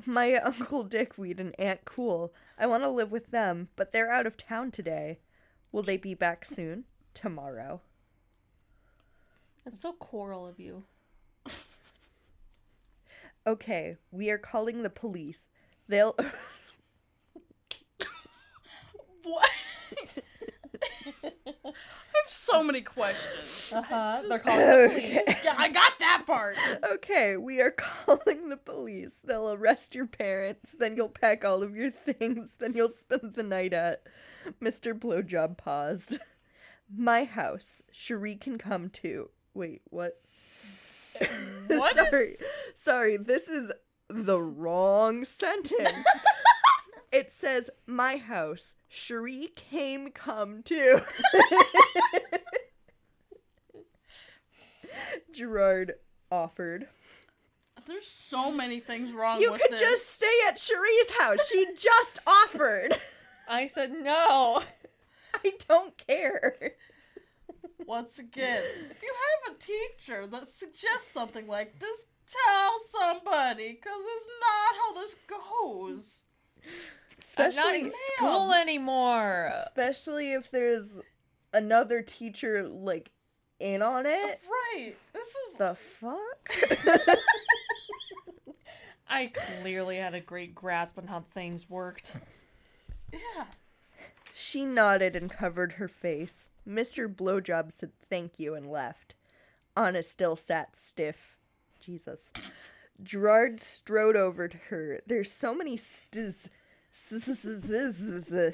My 0.05 0.35
Uncle 0.35 0.83
Dickweed 0.83 1.39
and 1.39 1.55
Aunt 1.59 1.85
Cool. 1.85 2.33
I 2.57 2.67
want 2.67 2.83
to 2.83 2.89
live 2.89 3.11
with 3.11 3.31
them, 3.31 3.69
but 3.75 3.91
they're 3.91 4.11
out 4.11 4.27
of 4.27 4.37
town 4.37 4.71
today. 4.71 5.19
Will 5.71 5.83
they 5.83 5.97
be 5.97 6.13
back 6.13 6.45
soon? 6.45 6.85
Tomorrow. 7.13 7.81
That's 9.65 9.81
so 9.81 9.93
coral 9.93 10.47
of 10.47 10.59
you. 10.59 10.83
Okay, 13.47 13.97
we 14.11 14.29
are 14.29 14.37
calling 14.37 14.83
the 14.83 14.89
police. 14.89 15.47
They'll. 15.87 16.15
What? 19.23 19.49
I 21.23 21.27
have 21.27 22.18
so 22.29 22.63
many 22.63 22.81
questions. 22.81 23.71
Uh 23.71 23.81
huh. 23.81 24.21
They're 24.27 24.39
calling 24.39 24.65
the 24.65 24.87
police. 25.25 25.43
Yeah, 25.43 25.55
I 25.57 25.69
got 25.69 25.93
that 25.99 26.23
part. 26.27 26.55
okay, 26.93 27.37
we 27.37 27.61
are 27.61 27.71
calling 27.77 28.49
the 28.49 28.57
police. 28.57 29.15
They'll 29.23 29.51
arrest 29.53 29.95
your 29.95 30.07
parents. 30.07 30.75
Then 30.77 30.95
you'll 30.95 31.09
pack 31.09 31.43
all 31.45 31.63
of 31.63 31.75
your 31.75 31.91
things. 31.91 32.55
Then 32.59 32.73
you'll 32.73 32.91
spend 32.91 33.33
the 33.35 33.43
night 33.43 33.73
at. 33.73 34.03
Mr. 34.61 34.97
Blowjob 34.97 35.57
paused. 35.57 36.17
My 36.95 37.23
house. 37.25 37.81
Cherie 37.91 38.35
can 38.35 38.57
come 38.57 38.89
too. 38.89 39.29
Wait, 39.53 39.81
what? 39.89 40.21
What 41.67 41.97
is- 41.97 42.07
sorry, 42.09 42.35
sorry. 42.75 43.17
This 43.17 43.47
is 43.47 43.71
the 44.07 44.41
wrong 44.41 45.25
sentence. 45.25 45.93
It 47.11 47.31
says 47.31 47.69
my 47.85 48.17
house. 48.17 48.73
Cherie 48.87 49.49
came 49.55 50.11
come 50.11 50.63
too. 50.63 51.01
Gerard 55.31 55.93
offered. 56.31 56.87
There's 57.85 58.07
so 58.07 58.51
many 58.51 58.79
things 58.79 59.11
wrong 59.13 59.41
You 59.41 59.51
with 59.51 59.61
could 59.61 59.71
this. 59.71 59.79
just 59.79 60.13
stay 60.15 60.27
at 60.47 60.57
Cherie's 60.57 61.09
house. 61.19 61.39
She 61.47 61.65
just 61.79 62.19
offered. 62.27 62.95
I 63.47 63.65
said 63.67 63.91
no. 63.91 64.61
I 65.43 65.53
don't 65.67 65.97
care. 66.05 66.73
Once 67.85 68.19
again, 68.19 68.63
if 68.91 69.01
you 69.01 69.09
have 69.47 69.55
a 69.55 69.59
teacher 69.59 70.27
that 70.27 70.47
suggests 70.49 71.11
something 71.11 71.47
like 71.47 71.79
this, 71.79 72.05
tell 72.27 72.71
somebody, 72.91 73.71
because 73.71 74.01
it's 74.05 74.29
not 74.41 74.75
how 74.77 74.93
this 75.01 75.15
goes. 75.27 76.23
I'm 77.37 77.55
not 77.55 77.75
in 77.75 77.85
Especially, 77.85 77.91
school 78.17 78.53
anymore. 78.53 79.51
especially 79.65 80.33
if 80.33 80.51
there's 80.51 80.99
another 81.53 82.01
teacher 82.01 82.67
like 82.67 83.11
in 83.59 83.81
on 83.81 84.05
it. 84.05 84.41
Right. 84.75 84.95
This 85.13 85.27
is. 85.27 85.53
The 85.57 85.75
fuck? 85.99 87.07
I 89.09 89.27
clearly 89.61 89.97
had 89.97 90.13
a 90.13 90.19
great 90.19 90.53
grasp 90.53 90.97
on 90.97 91.07
how 91.07 91.21
things 91.21 91.69
worked. 91.69 92.13
Yeah. 93.11 93.45
She 94.35 94.65
nodded 94.65 95.15
and 95.15 95.29
covered 95.29 95.73
her 95.73 95.87
face. 95.87 96.51
Mr. 96.67 97.13
Blowjob 97.13 97.73
said 97.73 97.91
thank 98.01 98.39
you 98.39 98.53
and 98.53 98.69
left. 98.69 99.15
Anna 99.75 100.03
still 100.03 100.35
sat 100.35 100.75
stiff. 100.77 101.37
Jesus. 101.81 102.31
Gerard 103.01 103.61
strode 103.61 104.15
over 104.15 104.47
to 104.47 104.57
her. 104.69 104.99
There's 105.07 105.31
so 105.31 105.55
many 105.55 105.77
stiz. 105.77 106.47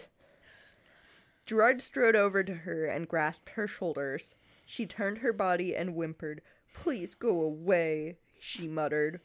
Gerard 1.45 1.81
strode 1.81 2.15
over 2.15 2.43
to 2.43 2.53
her 2.53 2.86
and 2.86 3.08
grasped 3.08 3.49
her 3.51 3.67
shoulders. 3.67 4.36
She 4.65 4.86
turned 4.86 5.19
her 5.19 5.31
body 5.34 5.75
and 5.75 5.91
whimpered. 5.91 6.41
Please 6.73 7.13
go 7.15 7.41
away, 7.41 8.17
she 8.39 8.67
muttered. 8.67 9.21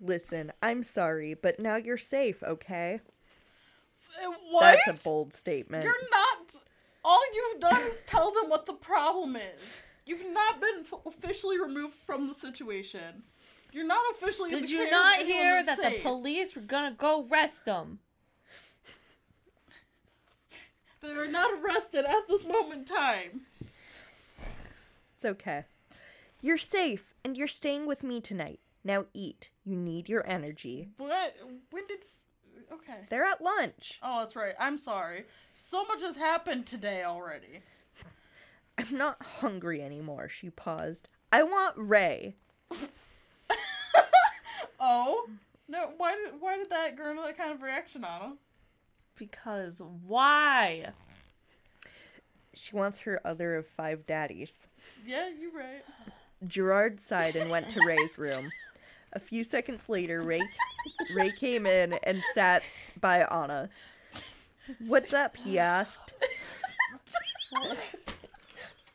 Listen, 0.00 0.52
I'm 0.62 0.82
sorry, 0.82 1.34
but 1.34 1.58
now 1.58 1.76
you're 1.76 1.96
safe, 1.96 2.42
okay? 2.42 3.00
Uh, 4.24 4.30
What? 4.50 4.78
That's 4.86 5.00
a 5.00 5.04
bold 5.04 5.34
statement. 5.34 5.84
You're 5.84 6.10
not. 6.10 6.62
All 7.04 7.22
you've 7.34 7.60
done 7.60 7.82
is 7.82 8.02
tell 8.06 8.32
them 8.32 8.48
what 8.48 8.66
the 8.66 8.72
problem 8.74 9.36
is. 9.36 9.62
You've 10.04 10.32
not 10.32 10.60
been 10.60 10.84
f- 10.84 11.00
officially 11.06 11.58
removed 11.58 11.94
from 11.94 12.28
the 12.28 12.34
situation. 12.34 13.22
You're 13.72 13.86
not 13.86 14.02
officially. 14.12 14.50
Did 14.50 14.70
you 14.70 14.90
not 14.90 15.20
hear 15.20 15.62
that's 15.64 15.80
that 15.80 15.92
the 15.94 15.98
police 16.00 16.54
were 16.54 16.62
gonna 16.62 16.94
go 16.96 17.26
arrest 17.30 17.66
him? 17.66 17.98
They 21.06 21.12
are 21.12 21.26
not 21.26 21.50
arrested 21.60 22.04
at 22.04 22.28
this 22.28 22.44
moment 22.44 22.90
in 22.90 22.96
time. 22.96 23.42
It's 25.14 25.24
okay. 25.24 25.64
You're 26.40 26.58
safe, 26.58 27.14
and 27.24 27.36
you're 27.36 27.46
staying 27.46 27.86
with 27.86 28.02
me 28.02 28.20
tonight. 28.20 28.60
Now 28.84 29.06
eat. 29.14 29.50
You 29.64 29.76
need 29.76 30.08
your 30.08 30.26
energy. 30.28 30.88
What? 30.98 31.34
When 31.70 31.86
did? 31.86 32.00
Okay. 32.72 33.06
They're 33.08 33.24
at 33.24 33.40
lunch. 33.40 33.98
Oh, 34.02 34.20
that's 34.20 34.36
right. 34.36 34.54
I'm 34.58 34.78
sorry. 34.78 35.24
So 35.54 35.84
much 35.84 36.02
has 36.02 36.16
happened 36.16 36.66
today 36.66 37.04
already. 37.04 37.62
I'm 38.78 38.96
not 38.96 39.22
hungry 39.22 39.82
anymore, 39.82 40.28
she 40.28 40.50
paused. 40.50 41.08
I 41.32 41.42
want 41.44 41.74
Ray. 41.76 42.36
Oh 44.78 45.28
no! 45.68 45.90
Why 45.96 46.12
did 46.14 46.40
why 46.40 46.56
did 46.56 46.70
that 46.70 46.96
garner 46.96 47.22
that 47.22 47.36
kind 47.38 47.52
of 47.52 47.62
reaction 47.62 48.04
on 48.04 48.20
him? 48.20 48.38
Because 49.16 49.80
why? 50.06 50.90
She 52.54 52.74
wants 52.74 53.00
her 53.02 53.20
other 53.24 53.56
of 53.56 53.66
five 53.66 54.06
daddies. 54.06 54.68
Yeah, 55.06 55.28
you're 55.38 55.52
right. 55.52 55.84
Gerard 56.46 57.00
sighed 57.00 57.36
and 57.36 57.50
went 57.50 57.68
to 57.70 57.80
Ray's 57.86 58.18
room. 58.18 58.50
A 59.12 59.20
few 59.20 59.44
seconds 59.44 59.88
later, 59.88 60.22
Ray, 60.22 60.42
Ray 61.14 61.30
came 61.38 61.66
in 61.66 61.94
and 62.02 62.20
sat 62.34 62.62
by 63.00 63.22
Anna. 63.24 63.70
What's 64.86 65.12
up? 65.14 65.36
he 65.36 65.58
asked. 65.58 66.12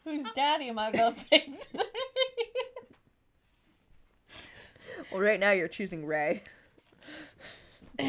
Whose 0.03 0.23
daddy 0.35 0.69
am 0.69 0.77
I 0.77 0.91
gonna 0.91 1.15
pick 1.29 1.45
today? 1.45 1.83
Well, 5.11 5.21
right 5.21 5.39
now 5.39 5.51
you're 5.51 5.67
choosing 5.67 6.05
Ray. 6.05 6.43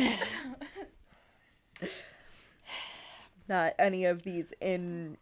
Not 3.53 3.75
any 3.79 4.07
of 4.07 4.23
these 4.23 4.55
in 4.63 5.19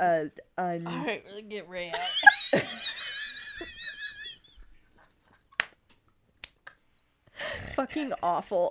uh 0.00 0.24
un 0.56 0.86
Alright, 0.86 1.22
really 1.28 1.42
get 1.42 1.68
Ray 1.68 1.92
out. 1.92 1.98
fucking 7.76 8.14
awful. 8.22 8.70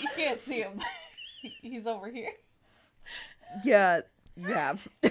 You 0.00 0.08
can't 0.16 0.42
see 0.44 0.62
him. 0.62 0.82
He's 1.62 1.86
over 1.86 2.10
here. 2.10 2.32
yeah, 3.64 4.00
yeah. 4.36 4.74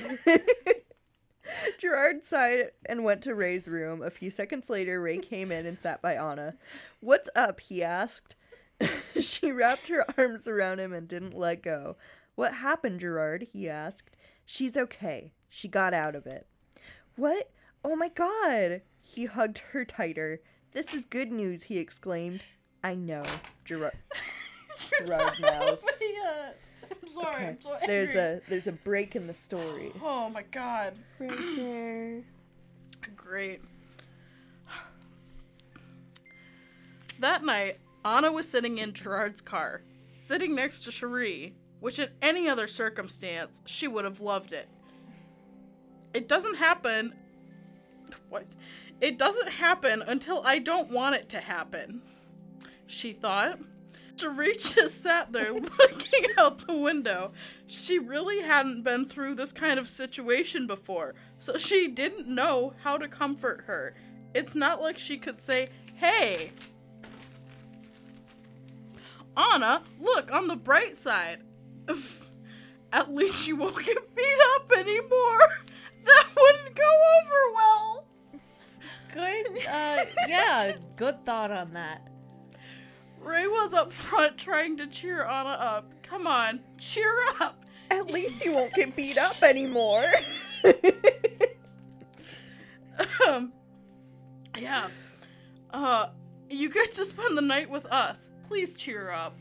Gerard 1.79 2.25
sighed 2.25 2.71
and 2.85 3.05
went 3.05 3.21
to 3.21 3.33
Ray's 3.33 3.69
room. 3.69 4.01
A 4.01 4.09
few 4.09 4.29
seconds 4.29 4.69
later, 4.69 4.99
Ray 4.99 5.19
came 5.19 5.53
in 5.53 5.65
and 5.65 5.79
sat 5.79 6.01
by 6.01 6.15
Anna. 6.15 6.55
What's 6.99 7.29
up? 7.33 7.61
he 7.61 7.81
asked. 7.81 8.35
she 9.21 9.51
wrapped 9.51 9.87
her 9.87 10.05
arms 10.17 10.47
around 10.47 10.79
him 10.79 10.93
and 10.93 11.07
didn't 11.07 11.37
let 11.37 11.61
go. 11.61 11.95
What 12.35 12.55
happened, 12.55 12.99
Gerard? 12.99 13.47
he 13.51 13.69
asked. 13.69 14.15
She's 14.45 14.75
okay. 14.77 15.33
She 15.49 15.67
got 15.67 15.93
out 15.93 16.15
of 16.15 16.27
it. 16.27 16.47
What? 17.15 17.49
Oh 17.83 17.95
my 17.95 18.09
god! 18.09 18.81
He 19.01 19.25
hugged 19.25 19.59
her 19.71 19.85
tighter. 19.85 20.41
This 20.71 20.93
is 20.93 21.05
good 21.05 21.31
news, 21.31 21.63
he 21.63 21.77
exclaimed. 21.77 22.41
I 22.83 22.95
know, 22.95 23.23
Gerard. 23.63 23.93
Gerard 24.99 25.33
mouth. 25.39 25.83
Uh, 25.83 26.49
I'm 27.01 27.07
sorry. 27.07 27.35
Okay. 27.35 27.47
I'm 27.47 27.57
so 27.61 27.77
There's 27.87 28.15
a 28.15 28.41
there's 28.49 28.67
a 28.67 28.73
break 28.73 29.15
in 29.15 29.27
the 29.27 29.33
story. 29.33 29.91
Oh 30.03 30.29
my 30.29 30.43
god. 30.51 30.95
Right 31.19 31.55
there. 31.55 32.21
Great. 33.15 33.61
That 37.19 37.45
night, 37.45 37.77
Anna 38.05 38.31
was 38.31 38.47
sitting 38.47 38.77
in 38.77 38.93
Gerard's 38.93 39.41
car, 39.41 39.81
sitting 40.09 40.53
next 40.53 40.81
to 40.81 40.91
Cherie, 40.91 41.55
which 41.79 41.97
in 41.97 42.09
any 42.21 42.47
other 42.47 42.67
circumstance, 42.67 43.61
she 43.65 43.87
would 43.87 44.05
have 44.05 44.21
loved 44.21 44.53
it. 44.53 44.69
It 46.13 46.27
doesn't 46.27 46.57
happen. 46.57 47.15
What? 48.29 48.45
It 49.01 49.17
doesn't 49.17 49.49
happen 49.49 50.03
until 50.03 50.43
I 50.45 50.59
don't 50.59 50.91
want 50.91 51.15
it 51.15 51.29
to 51.29 51.39
happen, 51.39 52.03
she 52.85 53.11
thought. 53.11 53.59
Cherie 54.15 54.53
just 54.59 55.01
sat 55.01 55.33
there 55.33 55.51
looking 55.53 56.25
out 56.37 56.67
the 56.67 56.77
window. 56.77 57.33
She 57.65 57.97
really 57.97 58.41
hadn't 58.41 58.83
been 58.83 59.07
through 59.07 59.35
this 59.35 59.51
kind 59.51 59.79
of 59.79 59.89
situation 59.89 60.67
before, 60.67 61.15
so 61.39 61.57
she 61.57 61.87
didn't 61.87 62.27
know 62.27 62.73
how 62.83 62.97
to 62.97 63.07
comfort 63.07 63.63
her. 63.65 63.95
It's 64.35 64.55
not 64.55 64.79
like 64.79 64.99
she 64.99 65.17
could 65.17 65.41
say, 65.41 65.69
Hey, 65.95 66.51
Anna, 69.37 69.83
look 69.99 70.31
on 70.31 70.47
the 70.47 70.55
bright 70.55 70.97
side. 70.97 71.39
At 72.93 73.13
least 73.13 73.47
you 73.47 73.57
won't 73.57 73.83
get 73.85 74.15
beat 74.15 74.37
up 74.55 74.71
anymore. 74.77 75.39
That 76.05 76.27
wouldn't 76.37 76.75
go 76.75 76.83
over 76.83 77.53
well. 77.55 78.05
Good. 79.11 79.47
Uh, 79.67 80.05
yeah, 80.27 80.75
good 80.95 81.25
thought 81.25 81.49
on 81.49 81.73
that. 81.73 82.07
Ray 83.19 83.47
was 83.47 83.73
up 83.73 83.91
front 83.91 84.37
trying 84.37 84.77
to 84.77 84.85
cheer 84.85 85.23
Anna 85.23 85.49
up. 85.49 85.91
Come 86.03 86.27
on, 86.27 86.59
cheer 86.77 87.11
up. 87.41 87.65
At 87.89 88.13
least 88.13 88.45
you 88.45 88.53
won't 88.53 88.71
get 88.75 88.95
beat 88.95 89.17
up 89.17 89.41
anymore. 89.41 90.05
Um, 93.27 93.51
yeah. 94.57 94.87
Uh, 95.71 96.07
you 96.49 96.69
get 96.69 96.91
to 96.93 97.05
spend 97.05 97.37
the 97.37 97.41
night 97.41 97.69
with 97.69 97.85
us. 97.87 98.29
Please 98.47 98.75
cheer 98.75 99.09
up. 99.11 99.37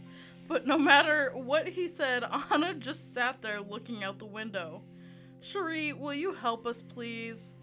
But 0.46 0.66
no 0.66 0.78
matter 0.78 1.30
what 1.34 1.68
he 1.68 1.88
said, 1.88 2.24
Anna 2.50 2.74
just 2.74 3.14
sat 3.14 3.40
there 3.42 3.60
looking 3.60 4.04
out 4.04 4.18
the 4.18 4.26
window. 4.26 4.82
Cherie, 5.40 5.92
will 5.92 6.14
you 6.14 6.32
help 6.32 6.66
us, 6.66 6.80
please? 6.82 7.54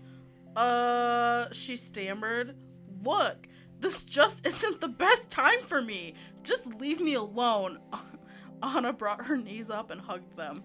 Uh, 0.56 1.48
she 1.52 1.78
stammered. 1.78 2.56
Look, 3.04 3.48
this 3.80 4.04
just 4.04 4.46
isn't 4.46 4.82
the 4.82 4.88
best 4.88 5.32
time 5.32 5.60
for 5.60 5.82
me. 5.82 6.16
Just 6.44 6.68
leave 6.80 7.02
me 7.02 7.16
alone. 7.16 7.80
Anna 8.64 8.94
brought 8.94 9.26
her 9.26 9.38
knees 9.38 9.70
up 9.70 9.90
and 9.90 10.00
hugged 10.00 10.38
them. 10.38 10.64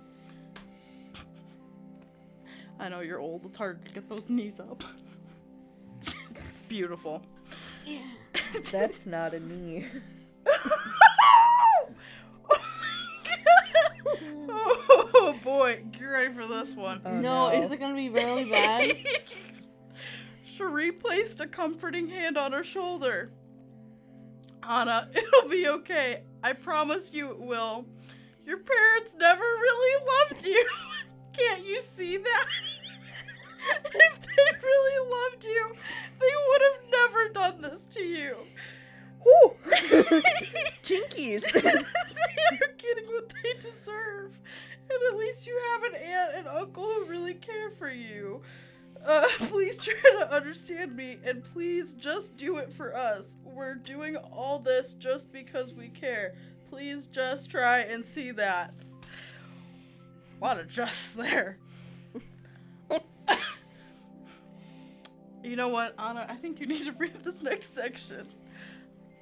I 2.79 2.91
know 2.91 3.01
you're 3.01 3.21
old. 3.21 3.47
It's 3.47 3.57
hard 3.57 3.85
to 3.87 3.93
get 3.93 4.09
those 4.09 4.29
knees 4.29 4.61
up. 4.61 4.85
Beautiful. 6.69 7.23
Yeah. 7.87 8.01
That's 8.71 9.07
not 9.07 9.33
a 9.33 9.41
knee. 9.41 9.87
Oh, 10.49 11.95
oh 14.49 15.39
boy, 15.43 15.85
get 15.93 16.05
ready 16.05 16.35
for 16.35 16.47
this 16.47 16.75
one. 16.75 17.01
Oh, 17.05 17.21
no, 17.21 17.49
is 17.49 17.71
it 17.71 17.81
gonna 17.81 17.95
be 17.95 18.09
really 18.09 18.51
bad? 18.51 18.93
Cherie 20.45 20.93
placed 20.93 21.41
a 21.41 21.47
comforting 21.47 22.09
hand 22.09 22.39
on 22.39 22.53
her 22.53 22.65
shoulder. 22.65 23.31
Anna, 24.63 25.09
it'll 25.15 25.49
be 25.49 25.69
okay. 25.69 26.23
I 26.43 26.53
promise 26.53 27.13
you 27.13 27.31
it 27.31 27.41
will. 27.41 27.87
Your 28.45 28.59
parents 28.59 29.17
never 29.19 29.43
really 29.43 30.07
loved 30.07 30.47
you. 30.47 30.67
Can't 31.37 31.67
you 31.67 31.81
see 31.81 32.17
that? 32.17 32.47
if 33.85 34.21
they 34.21 34.59
really 34.63 35.11
loved 35.11 35.45
you, 35.45 35.73
they 36.21 36.33
would 36.49 36.63
have 36.63 36.91
never 36.91 37.29
done 37.33 37.61
this 37.61 37.85
to 37.87 38.01
you. 38.01 38.37
Whew. 39.27 39.57
Jinkies. 40.85 41.53
they 41.53 41.61
are 41.61 42.75
getting 42.79 43.07
what 43.07 43.33
they 43.43 43.55
deserve. 43.59 44.39
And 44.89 44.99
at 45.11 45.17
least 45.19 45.47
you 45.47 45.61
have 45.73 45.83
an 45.83 45.97
aunt 46.01 46.35
and 46.37 46.47
uncle 46.47 46.85
who 46.85 47.07
really 47.07 47.35
care 47.35 47.71
for 47.71 47.91
you. 47.91 48.41
Uh, 49.05 49.27
please 49.39 49.77
try 49.77 49.95
to 50.19 50.33
understand 50.33 50.95
me 50.97 51.19
and 51.25 51.43
please 51.43 51.93
just 51.95 52.37
do 52.37 52.59
it 52.59 52.73
for 52.73 52.95
us. 52.95 53.37
We're 53.45 53.75
doing 53.75 54.17
all 54.17 54.61
this 54.61 54.95
just 54.95 55.33
because 55.33 55.75
we 55.75 55.89
care. 55.89 56.35
Please 56.71 57.09
just 57.09 57.51
try 57.51 57.81
and 57.81 58.05
see 58.05 58.31
that. 58.33 58.75
What 60.39 60.59
a 60.59 60.65
just 60.65 61.17
there. 61.17 61.59
you 65.43 65.57
know 65.57 65.69
what, 65.69 65.95
Anna? 65.99 66.27
I 66.29 66.35
think 66.35 66.61
you 66.61 66.67
need 66.67 66.85
to 66.85 66.93
read 66.93 67.25
this 67.25 67.43
next 67.43 67.75
section. 67.75 68.29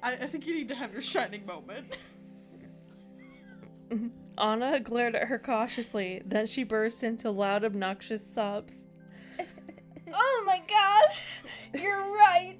I, 0.05 0.11
I 0.11 0.27
think 0.27 0.45
you 0.45 0.53
need 0.53 0.67
to 0.67 0.75
have 0.75 0.93
your 0.93 1.01
shining 1.01 1.47
moment. 1.47 1.97
Anna 4.37 4.79
glared 4.79 5.15
at 5.15 5.27
her 5.27 5.39
cautiously, 5.39 6.21
then 6.25 6.45
she 6.45 6.63
burst 6.63 7.03
into 7.03 7.31
loud, 7.31 7.63
obnoxious 7.63 8.25
sobs. 8.25 8.85
oh 10.13 10.43
my 10.45 10.61
god! 10.67 11.81
You're 11.81 12.13
right! 12.13 12.59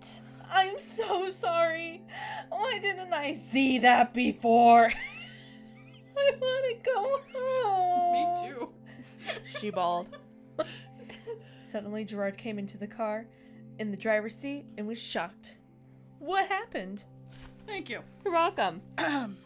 I'm 0.52 0.80
so 0.80 1.30
sorry! 1.30 2.02
Why 2.50 2.80
didn't 2.82 3.14
I 3.14 3.36
see 3.36 3.78
that 3.80 4.14
before? 4.14 4.92
I 6.18 6.32
want 6.42 6.84
to 6.84 6.92
go 6.92 7.22
home! 7.36 8.14
Me 8.14 8.50
too. 8.50 8.70
She 9.60 9.70
bawled. 9.70 10.18
Suddenly, 11.62 12.06
Gerard 12.06 12.38
came 12.38 12.58
into 12.58 12.78
the 12.78 12.88
car, 12.88 13.28
in 13.78 13.92
the 13.92 13.98
driver's 13.98 14.34
seat, 14.34 14.66
and 14.80 14.88
was 14.88 15.00
shocked. 15.00 15.58
What 16.18 16.48
happened? 16.48 17.04
Thank 17.65 17.89
you. 17.89 18.01
You're 18.23 18.34
welcome. 18.34 18.82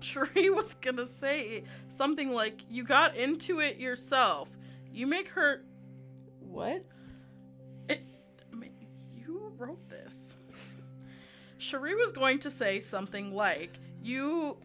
Cherie 0.00 0.50
was 0.50 0.74
gonna 0.74 1.06
say 1.06 1.64
something 1.88 2.32
like, 2.32 2.64
You 2.68 2.84
got 2.84 3.16
into 3.16 3.60
it 3.60 3.78
yourself. 3.78 4.50
You 4.92 5.06
make 5.06 5.28
her. 5.30 5.62
What? 6.40 6.84
It, 7.88 8.02
I 8.52 8.56
mean, 8.56 8.74
you 9.12 9.52
wrote 9.56 9.88
this. 9.88 10.36
Cherie 11.58 11.94
was 11.94 12.12
going 12.12 12.38
to 12.40 12.50
say 12.50 12.80
something 12.80 13.34
like, 13.34 13.78
You 14.02 14.58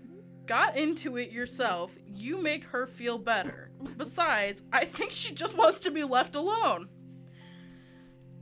got 0.45 0.75
into 0.75 1.17
it 1.17 1.31
yourself. 1.31 1.95
You 2.05 2.41
make 2.41 2.65
her 2.65 2.85
feel 2.85 3.17
better. 3.17 3.71
Besides, 3.97 4.61
I 4.73 4.83
think 4.85 5.11
she 5.11 5.33
just 5.33 5.57
wants 5.57 5.79
to 5.81 5.91
be 5.91 6.03
left 6.03 6.35
alone. 6.35 6.89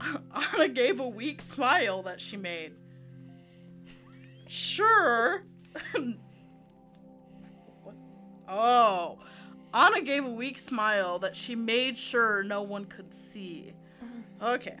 Anna 0.00 0.68
gave 0.68 1.00
a 1.00 1.08
weak 1.08 1.40
smile 1.40 2.02
that 2.02 2.20
she 2.20 2.36
made. 2.36 2.72
Sure. 4.48 5.44
What? 7.82 7.94
Oh. 8.48 9.18
Anna 9.72 10.00
gave 10.00 10.24
a 10.24 10.30
weak 10.30 10.56
smile 10.58 11.18
that 11.18 11.36
she 11.36 11.54
made 11.54 11.98
sure 11.98 12.42
no 12.42 12.62
one 12.62 12.86
could 12.86 13.14
see. 13.14 13.74
Okay. 14.42 14.78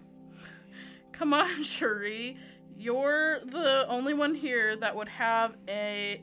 Come 1.12 1.34
on, 1.34 1.62
Cherie. 1.62 2.38
You're 2.76 3.40
the 3.40 3.86
only 3.88 4.14
one 4.14 4.34
here 4.34 4.76
that 4.76 4.94
would 4.96 5.08
have 5.08 5.56
a 5.68 6.22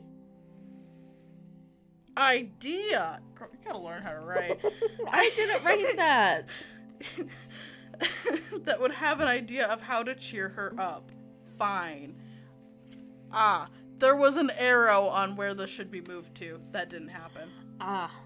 idea. 2.16 3.20
Girl, 3.34 3.48
You 3.52 3.58
gotta 3.64 3.78
learn 3.78 4.02
how 4.02 4.12
to 4.12 4.20
write. 4.20 4.58
I 5.08 5.30
didn't 5.36 5.64
write 5.64 5.96
that. 5.96 6.48
that 8.64 8.80
would 8.80 8.92
have 8.92 9.20
an 9.20 9.28
idea 9.28 9.66
of 9.66 9.82
how 9.82 10.02
to 10.02 10.14
cheer 10.14 10.48
her 10.48 10.74
up. 10.78 11.10
Fine. 11.58 12.16
Ah, 13.32 13.68
there 13.98 14.16
was 14.16 14.36
an 14.36 14.50
arrow 14.50 15.06
on 15.08 15.36
where 15.36 15.54
this 15.54 15.70
should 15.70 15.90
be 15.90 16.00
moved 16.00 16.34
to. 16.36 16.60
That 16.72 16.88
didn't 16.90 17.08
happen. 17.08 17.50
Ah. 17.80 18.10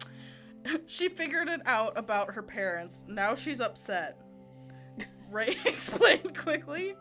She 0.86 1.08
figured 1.08 1.48
it 1.48 1.62
out 1.64 1.96
about 1.96 2.34
her 2.34 2.42
parents. 2.42 3.02
Now 3.08 3.34
she's 3.34 3.62
upset. 3.62 4.20
Ray 5.30 5.56
explained 5.64 6.36
quickly. 6.36 6.96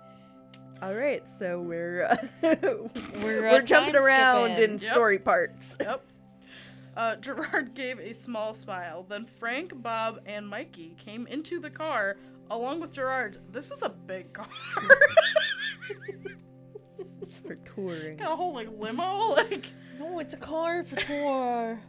All 0.81 0.93
right, 0.95 1.27
so 1.27 1.59
we're 1.59 2.05
uh, 2.05 2.15
We're, 2.41 2.89
we're, 3.21 3.49
uh, 3.49 3.61
jumping 3.61 3.97
around 3.97 4.53
skipping. 4.55 4.75
in 4.75 4.79
Yep. 4.79 4.93
story 4.93 5.19
parts. 5.19 5.75
Yep. 5.81 6.05
Uh, 6.95 7.15
Gerard 7.17 7.73
gave 7.73 7.99
a 7.99 8.13
small 8.13 8.53
smile. 8.53 9.05
Then 9.09 9.25
Frank, 9.25 9.73
Bob, 9.83 10.21
and 10.25 10.47
Mikey 10.47 10.95
came 10.97 11.27
into 11.27 11.59
the 11.59 11.69
car 11.69 12.15
along 12.49 12.79
with 12.79 12.93
Gerard, 12.93 13.39
this 13.51 13.71
is 13.71 13.81
a 13.83 13.89
big 13.89 14.33
car. 14.33 14.47
For 17.49 17.55
touring. 17.55 18.17
Got 18.17 18.33
a 18.33 18.35
whole 18.35 18.53
like 18.53 18.69
limo. 18.77 19.33
Like, 19.35 19.65
No, 19.97 20.19
it's 20.19 20.35
a 20.35 20.37
car 20.37 20.83
for 20.83 20.97
tour. 20.97 21.79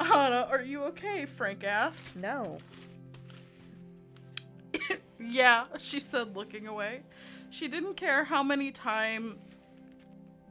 Anna, 0.00 0.48
are 0.50 0.62
you 0.62 0.82
okay? 0.86 1.26
Frank 1.26 1.62
asked. 1.62 2.16
No. 2.16 2.58
Yeah, 5.24 5.66
she 5.78 6.00
said, 6.00 6.34
looking 6.34 6.66
away. 6.66 7.02
She 7.50 7.68
didn't 7.68 7.94
care 7.94 8.24
how 8.24 8.42
many 8.42 8.72
times 8.72 9.60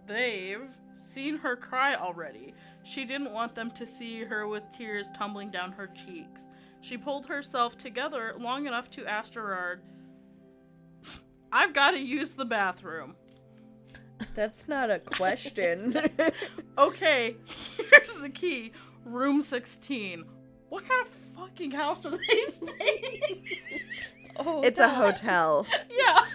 they've 0.07 0.69
seen 0.95 1.37
her 1.39 1.57
cry 1.57 1.95
already. 1.95 2.53
She 2.83 3.03
didn't 3.03 3.33
want 3.33 3.53
them 3.53 3.69
to 3.71 3.85
see 3.85 4.23
her 4.23 4.47
with 4.47 4.63
tears 4.75 5.11
tumbling 5.11 5.51
down 5.51 5.73
her 5.73 5.87
cheeks. 5.87 6.45
She 6.79 6.97
pulled 6.97 7.25
herself 7.25 7.77
together 7.77 8.33
long 8.39 8.65
enough 8.65 8.89
to 8.91 9.05
ask 9.05 9.33
Gerard, 9.33 9.81
I've 11.51 11.73
got 11.73 11.91
to 11.91 11.99
use 11.99 12.31
the 12.31 12.45
bathroom. 12.45 13.15
That's 14.35 14.67
not 14.67 14.89
a 14.91 14.99
question. 14.99 15.99
Okay, 16.77 17.35
here's 17.77 18.21
the 18.21 18.29
key 18.29 18.71
room 19.05 19.41
16. 19.41 20.23
What 20.69 20.87
kind 20.87 21.05
of 21.05 21.07
fucking 21.09 21.71
house 21.71 22.05
are 22.05 22.11
they 22.11 22.39
staying 22.49 23.21
in? 23.29 23.79
Oh, 24.37 24.61
it's 24.61 24.79
a 24.79 24.87
hotel. 24.87 25.67
Yeah. 25.89 26.25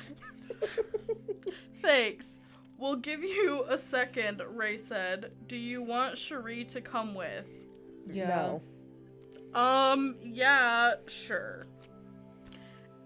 Thanks. 1.82 2.38
We'll 2.78 2.96
give 2.96 3.24
you 3.24 3.64
a 3.68 3.78
second, 3.78 4.42
Ray 4.54 4.76
said. 4.76 5.32
Do 5.48 5.56
you 5.56 5.82
want 5.82 6.18
Cherie 6.18 6.64
to 6.66 6.80
come 6.80 7.14
with? 7.14 7.46
Yeah. 8.06 8.58
No. 9.54 9.60
Um, 9.60 10.14
yeah, 10.22 10.94
sure. 11.08 11.66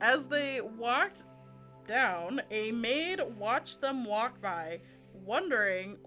As 0.00 0.26
they 0.26 0.60
walked 0.60 1.24
down, 1.90 2.40
a 2.53 2.70
maid 2.70 3.20
watched 3.37 3.81
them 3.81 4.05
walk 4.05 4.40
by, 4.40 4.81
wondering 5.12 5.98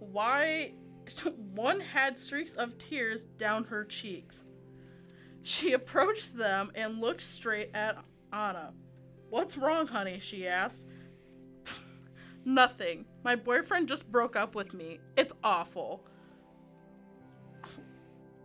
why 0.00 0.72
one 1.54 1.78
had 1.78 2.16
streaks 2.16 2.54
of 2.54 2.76
tears 2.76 3.24
down 3.24 3.64
her 3.64 3.84
cheeks. 3.84 4.44
She 5.42 5.72
approached 5.72 6.36
them 6.36 6.72
and 6.74 7.00
looked 7.00 7.20
straight 7.20 7.70
at 7.72 7.98
Anna. 8.32 8.74
What's 9.30 9.56
wrong, 9.56 9.86
honey? 9.86 10.18
she 10.18 10.46
asked. 10.46 10.86
Nothing. 12.44 13.06
My 13.22 13.36
boyfriend 13.36 13.86
just 13.86 14.10
broke 14.10 14.34
up 14.34 14.56
with 14.56 14.74
me. 14.74 14.98
It's 15.16 15.32
awful. 15.44 16.04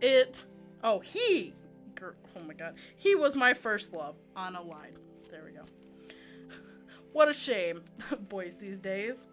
It. 0.00 0.44
Oh, 0.84 1.00
he. 1.00 1.54
Oh 2.02 2.40
my 2.46 2.54
god. 2.54 2.76
He 2.96 3.16
was 3.16 3.34
my 3.34 3.52
first 3.52 3.92
love. 3.92 4.14
Anna 4.36 4.62
lied. 4.62 4.96
There 5.30 5.42
we 5.44 5.52
go. 5.52 5.64
What 7.12 7.28
a 7.28 7.34
shame. 7.34 7.82
Boys 8.28 8.56
these 8.56 8.80
days. 8.80 9.26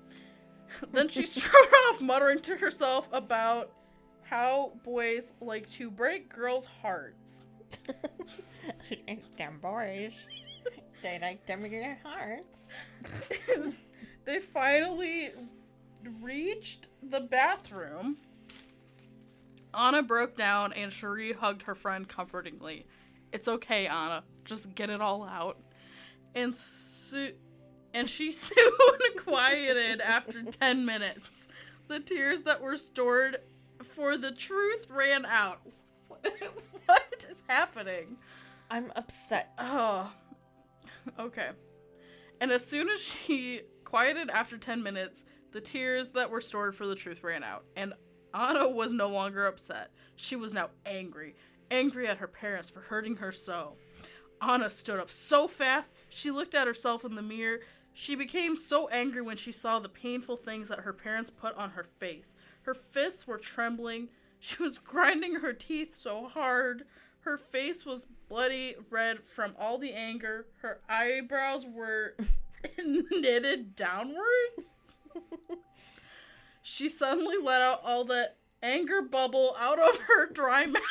then 0.91 1.07
she 1.09 1.25
strode 1.27 1.73
off, 1.89 2.01
muttering 2.01 2.39
to 2.39 2.55
herself 2.55 3.09
about 3.11 3.71
how 4.23 4.71
boys 4.83 5.33
like 5.41 5.69
to 5.69 5.91
break 5.91 6.33
girls' 6.33 6.65
hearts. 6.81 7.43
them 9.37 9.59
boys. 9.61 10.13
They 11.01 11.19
like 11.19 11.45
them 11.45 11.65
in 11.65 11.71
their 11.71 11.99
hearts. 12.03 12.61
they 14.25 14.39
finally 14.39 15.31
reached 16.21 16.87
the 17.03 17.19
bathroom. 17.19 18.17
Anna 19.73 20.01
broke 20.01 20.37
down 20.37 20.71
and 20.73 20.91
Cherie 20.91 21.33
hugged 21.33 21.63
her 21.63 21.75
friend 21.75 22.07
comfortingly. 22.07 22.85
It's 23.33 23.47
okay, 23.47 23.87
Anna. 23.87 24.23
Just 24.45 24.73
get 24.75 24.89
it 24.89 25.01
all 25.01 25.23
out. 25.23 25.57
And 26.35 26.55
su- 26.55 27.33
and 27.93 28.09
she 28.09 28.31
soon 28.31 29.17
quieted 29.17 30.01
after 30.01 30.43
10 30.43 30.85
minutes. 30.85 31.47
The 31.87 31.99
tears 31.99 32.43
that 32.43 32.61
were 32.61 32.77
stored 32.77 33.37
for 33.83 34.17
the 34.17 34.31
truth 34.31 34.87
ran 34.89 35.25
out. 35.25 35.61
what 36.07 37.25
is 37.29 37.43
happening? 37.47 38.17
I'm 38.71 38.91
upset. 38.95 39.53
Oh, 39.59 40.11
okay. 41.19 41.49
And 42.41 42.51
as 42.51 42.65
soon 42.65 42.89
as 42.89 43.01
she 43.01 43.61
quieted 43.83 44.29
after 44.29 44.57
10 44.57 44.81
minutes, 44.81 45.25
the 45.51 45.61
tears 45.61 46.11
that 46.11 46.29
were 46.31 46.41
stored 46.41 46.75
for 46.75 46.87
the 46.87 46.95
truth 46.95 47.23
ran 47.23 47.43
out. 47.43 47.65
And 47.75 47.93
Anna 48.33 48.67
was 48.67 48.91
no 48.91 49.07
longer 49.07 49.45
upset. 49.45 49.91
She 50.15 50.35
was 50.35 50.53
now 50.53 50.69
angry. 50.85 51.35
Angry 51.69 52.07
at 52.07 52.17
her 52.17 52.27
parents 52.27 52.69
for 52.69 52.81
hurting 52.81 53.17
her 53.17 53.31
so. 53.31 53.75
Anna 54.41 54.69
stood 54.69 54.99
up 54.99 55.11
so 55.11 55.47
fast, 55.47 55.95
she 56.13 56.31
looked 56.31 56.53
at 56.55 56.67
herself 56.67 57.03
in 57.03 57.15
the 57.15 57.21
mirror. 57.21 57.59
She 57.93 58.15
became 58.15 58.55
so 58.55 58.87
angry 58.89 59.21
when 59.21 59.37
she 59.37 59.51
saw 59.51 59.79
the 59.79 59.89
painful 59.89 60.37
things 60.37 60.69
that 60.69 60.79
her 60.81 60.93
parents 60.93 61.29
put 61.29 61.55
on 61.57 61.71
her 61.71 61.83
face. 61.99 62.35
Her 62.63 62.73
fists 62.73 63.27
were 63.27 63.37
trembling. 63.37 64.09
She 64.43 64.61
was 64.61 64.77
grinding 64.77 65.35
her 65.35 65.53
teeth 65.53 65.95
so 65.95 66.27
hard. 66.27 66.83
Her 67.21 67.37
face 67.37 67.85
was 67.85 68.05
bloody 68.27 68.75
red 68.89 69.23
from 69.23 69.55
all 69.57 69.77
the 69.77 69.93
anger. 69.93 70.47
Her 70.61 70.81
eyebrows 70.89 71.65
were 71.65 72.15
knitted 72.77 73.73
downwards. 73.77 74.75
she 76.61 76.89
suddenly 76.89 77.37
let 77.41 77.61
out 77.61 77.79
all 77.85 78.03
the 78.03 78.31
anger 78.61 79.01
bubble 79.01 79.55
out 79.57 79.79
of 79.79 79.97
her 79.97 80.29
dry 80.29 80.65
mouth. 80.67 80.81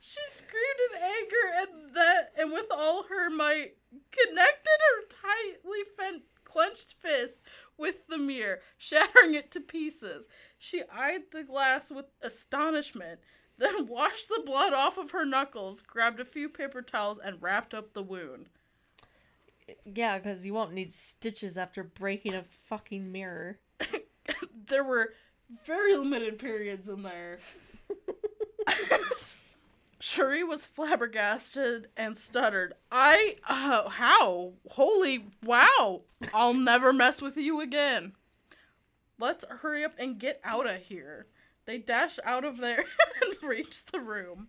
she 0.00 0.20
screamed 0.30 0.80
in 0.90 1.02
anger 1.02 1.46
and 1.60 1.94
that 1.94 2.30
and 2.52 2.60
with 2.60 2.70
all 2.70 3.04
her 3.04 3.30
might 3.30 3.76
connected 4.10 4.78
her 4.80 5.06
tightly 5.08 5.80
fen- 5.96 6.22
clenched 6.44 6.94
fist 7.00 7.40
with 7.78 8.06
the 8.08 8.18
mirror, 8.18 8.60
shattering 8.76 9.34
it 9.34 9.50
to 9.50 9.60
pieces. 9.60 10.28
She 10.58 10.82
eyed 10.92 11.22
the 11.32 11.44
glass 11.44 11.90
with 11.90 12.06
astonishment, 12.20 13.20
then 13.58 13.86
washed 13.88 14.28
the 14.28 14.42
blood 14.44 14.72
off 14.72 14.98
of 14.98 15.12
her 15.12 15.24
knuckles, 15.24 15.80
grabbed 15.80 16.20
a 16.20 16.24
few 16.24 16.48
paper 16.48 16.82
towels, 16.82 17.18
and 17.18 17.42
wrapped 17.42 17.74
up 17.74 17.92
the 17.92 18.02
wound. 18.02 18.48
Yeah, 19.84 20.18
because 20.18 20.44
you 20.44 20.52
won't 20.52 20.74
need 20.74 20.92
stitches 20.92 21.56
after 21.56 21.82
breaking 21.82 22.34
a 22.34 22.44
fucking 22.64 23.10
mirror. 23.10 23.58
there 24.68 24.84
were 24.84 25.14
very 25.64 25.96
limited 25.96 26.38
periods 26.38 26.88
in 26.88 27.02
there. 27.02 27.38
Cherie 30.02 30.42
was 30.42 30.66
flabbergasted 30.66 31.86
and 31.96 32.18
stuttered. 32.18 32.74
I, 32.90 33.36
uh, 33.48 33.88
how? 33.88 34.54
Holy 34.70 35.26
wow! 35.44 36.02
I'll 36.34 36.54
never 36.54 36.92
mess 36.92 37.22
with 37.22 37.36
you 37.36 37.60
again. 37.60 38.14
Let's 39.20 39.44
hurry 39.48 39.84
up 39.84 39.94
and 40.00 40.18
get 40.18 40.40
out 40.42 40.66
of 40.66 40.82
here. 40.82 41.28
They 41.66 41.78
dash 41.78 42.18
out 42.24 42.44
of 42.44 42.58
there 42.58 42.84
and 43.22 43.48
reach 43.48 43.86
the 43.86 44.00
room. 44.00 44.48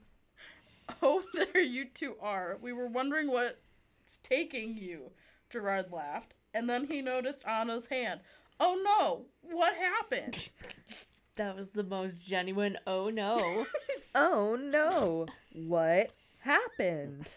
Oh, 1.04 1.22
there 1.54 1.62
you 1.62 1.86
two 1.86 2.16
are. 2.20 2.58
We 2.60 2.74
were 2.74 2.88
wondering 2.88 3.28
what's 3.28 4.18
taking 4.24 4.76
you, 4.76 5.12
Gerard 5.52 5.92
laughed. 5.92 6.34
And 6.52 6.68
then 6.68 6.88
he 6.88 7.04
noticed 7.04 7.46
Anna's 7.46 7.86
hand. 7.86 8.22
Oh 8.60 8.82
no, 8.84 9.28
what 9.44 9.76
happened? 9.76 10.50
That 11.36 11.56
was 11.56 11.70
the 11.70 11.84
most 11.84 12.26
genuine 12.26 12.78
oh 12.86 13.10
no. 13.10 13.66
Oh 14.16 14.56
no. 14.56 15.26
What 15.54 16.12
happened? 16.40 17.34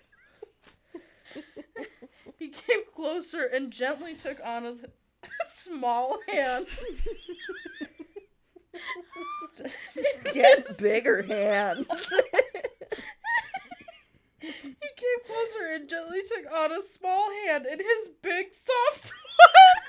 He 2.39 2.49
came 2.49 2.83
closer 2.95 3.45
and 3.45 3.71
gently 3.73 4.15
took 4.15 4.39
Anna's 4.45 4.83
small 5.51 6.19
hand. 6.29 6.67
Get 10.35 10.67
bigger 10.79 11.23
hands. 11.23 11.87
He 14.39 14.51
came 14.53 15.21
closer 15.27 15.67
and 15.73 15.89
gently 15.89 16.21
took 16.23 16.53
Anna's 16.53 16.93
small 16.93 17.31
hand 17.47 17.65
in 17.65 17.79
his 17.79 18.09
big 18.23 18.53
soft 18.53 19.13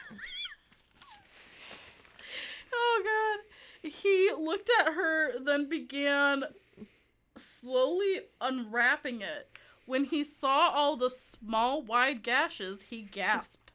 one. 0.09 0.19
oh 2.73 3.01
god. 3.03 3.91
He 3.91 4.31
looked 4.47 4.69
at 4.79 4.93
her, 4.93 5.37
then 5.39 5.69
began 5.69 6.45
slowly 7.35 8.21
unwrapping 8.39 9.21
it. 9.21 9.49
When 9.85 10.05
he 10.05 10.23
saw 10.23 10.69
all 10.69 10.95
the 10.95 11.09
small, 11.09 11.81
wide 11.81 12.23
gashes, 12.23 12.83
he 12.83 13.01
gasped. 13.03 13.71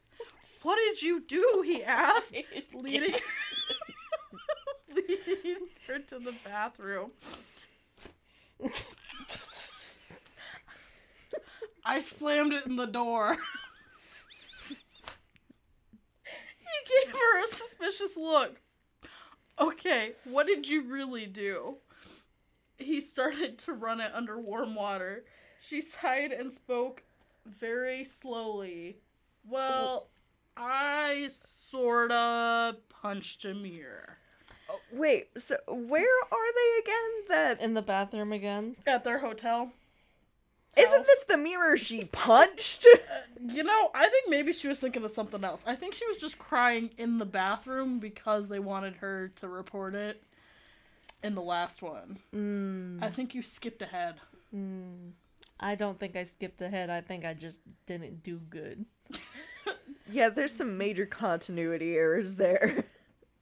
What 0.63 0.77
did 0.77 1.01
you 1.01 1.21
do? 1.21 1.63
he 1.65 1.83
asked, 1.83 2.35
leading, 2.73 3.15
leading 4.95 5.67
her 5.87 5.99
to 5.99 6.19
the 6.19 6.33
bathroom. 6.43 7.11
I 11.85 11.99
slammed 11.99 12.53
it 12.53 12.65
in 12.65 12.77
the 12.77 12.85
door. 12.87 13.37
he 14.69 14.75
gave 17.05 17.13
her 17.13 17.43
a 17.43 17.47
suspicious 17.47 18.15
look. 18.15 18.61
Okay, 19.59 20.13
what 20.23 20.47
did 20.47 20.67
you 20.67 20.83
really 20.83 21.25
do? 21.25 21.77
He 22.77 22.99
started 22.99 23.57
to 23.59 23.73
run 23.73 24.01
it 24.01 24.11
under 24.13 24.39
warm 24.39 24.75
water. 24.75 25.25
She 25.61 25.81
sighed 25.81 26.31
and 26.31 26.51
spoke 26.51 27.03
very 27.45 28.03
slowly. 28.03 28.97
Well, 29.47 30.07
I 30.57 31.27
sorta 31.29 32.77
punched 32.89 33.45
a 33.45 33.53
mirror. 33.53 34.17
Oh, 34.69 34.79
wait, 34.91 35.29
so 35.37 35.55
where 35.67 36.19
are 36.31 36.53
they 36.55 36.79
again? 36.81 37.11
That 37.29 37.61
In 37.61 37.73
the 37.73 37.81
bathroom 37.81 38.31
again. 38.31 38.75
At 38.87 39.03
their 39.03 39.19
hotel. 39.19 39.71
Isn't 40.77 41.05
this 41.05 41.23
the 41.29 41.37
mirror 41.37 41.77
she 41.77 42.05
punched? 42.05 42.87
You 43.45 43.63
know, 43.63 43.91
I 43.93 44.07
think 44.07 44.29
maybe 44.29 44.53
she 44.53 44.67
was 44.67 44.79
thinking 44.79 45.03
of 45.03 45.11
something 45.11 45.43
else. 45.43 45.61
I 45.65 45.75
think 45.75 45.93
she 45.93 46.05
was 46.07 46.17
just 46.17 46.37
crying 46.37 46.89
in 46.97 47.17
the 47.17 47.25
bathroom 47.25 47.99
because 47.99 48.49
they 48.49 48.59
wanted 48.59 48.95
her 48.97 49.31
to 49.35 49.47
report 49.47 49.95
it 49.95 50.23
in 51.23 51.35
the 51.35 51.41
last 51.41 51.81
one. 51.81 52.19
Mm, 52.35 53.03
I 53.03 53.09
think 53.09 53.35
you 53.35 53.41
skipped 53.41 53.81
ahead. 53.81 54.15
mm. 54.55 55.11
I 55.59 55.75
don't 55.75 55.97
think 55.97 56.15
I 56.15 56.23
skipped 56.23 56.61
ahead. 56.61 56.89
I 56.89 56.99
think 57.01 57.23
I 57.23 57.33
just 57.33 57.59
didn't 57.85 58.21
do 58.23 58.37
good. 58.49 58.85
yeah, 60.11 60.29
there's 60.29 60.53
some 60.53 60.77
major 60.77 61.05
continuity 61.05 61.95
errors 61.95 62.35
there. 62.35 62.83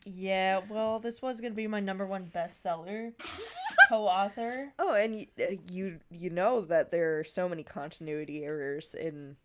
Yeah, 0.06 0.62
well, 0.68 1.00
this 1.00 1.22
was 1.22 1.42
gonna 1.42 1.54
be 1.54 1.68
my 1.68 1.80
number 1.80 2.06
one 2.06 2.32
bestseller 2.34 3.14
co-author. 3.92 4.72
Oh, 4.80 4.94
and 4.94 5.16
you, 5.16 5.26
you 5.72 6.00
you 6.10 6.30
know 6.30 6.62
that 6.62 6.92
there 6.92 7.20
are 7.20 7.24
so 7.24 7.48
many 7.50 7.64
continuity 7.64 8.44
errors 8.44 8.94
in 8.94 9.36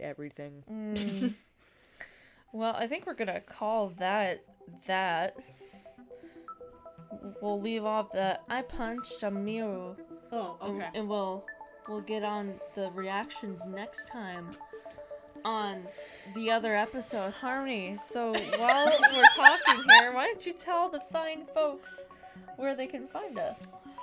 everything. 0.00 0.62
Mm. 0.70 1.34
well, 2.52 2.74
I 2.76 2.86
think 2.86 3.06
we're 3.06 3.14
gonna 3.14 3.40
call 3.40 3.88
that 3.98 4.44
that. 4.86 5.36
We'll 7.40 7.60
leave 7.60 7.84
off 7.84 8.12
the 8.12 8.38
I 8.48 8.62
punched 8.62 9.22
a 9.22 9.30
mirror, 9.30 9.96
Oh, 10.32 10.58
and- 10.60 10.76
okay. 10.82 10.90
and 10.94 11.08
we'll 11.08 11.44
we'll 11.88 12.00
get 12.02 12.22
on 12.22 12.54
the 12.74 12.90
reactions 12.90 13.64
next 13.66 14.08
time 14.08 14.50
on 15.44 15.86
the 16.34 16.50
other 16.50 16.74
episode, 16.74 17.32
Harmony. 17.32 17.96
So 18.06 18.32
while 18.58 18.86
we're 19.14 19.22
talking 19.34 19.82
here, 19.98 20.12
why 20.12 20.26
don't 20.26 20.44
you 20.44 20.52
tell 20.52 20.90
the 20.90 21.00
fine 21.12 21.46
folks 21.54 22.02
where 22.56 22.74
they 22.74 22.86
can 22.86 23.06
find 23.08 23.38
us? 23.38 23.60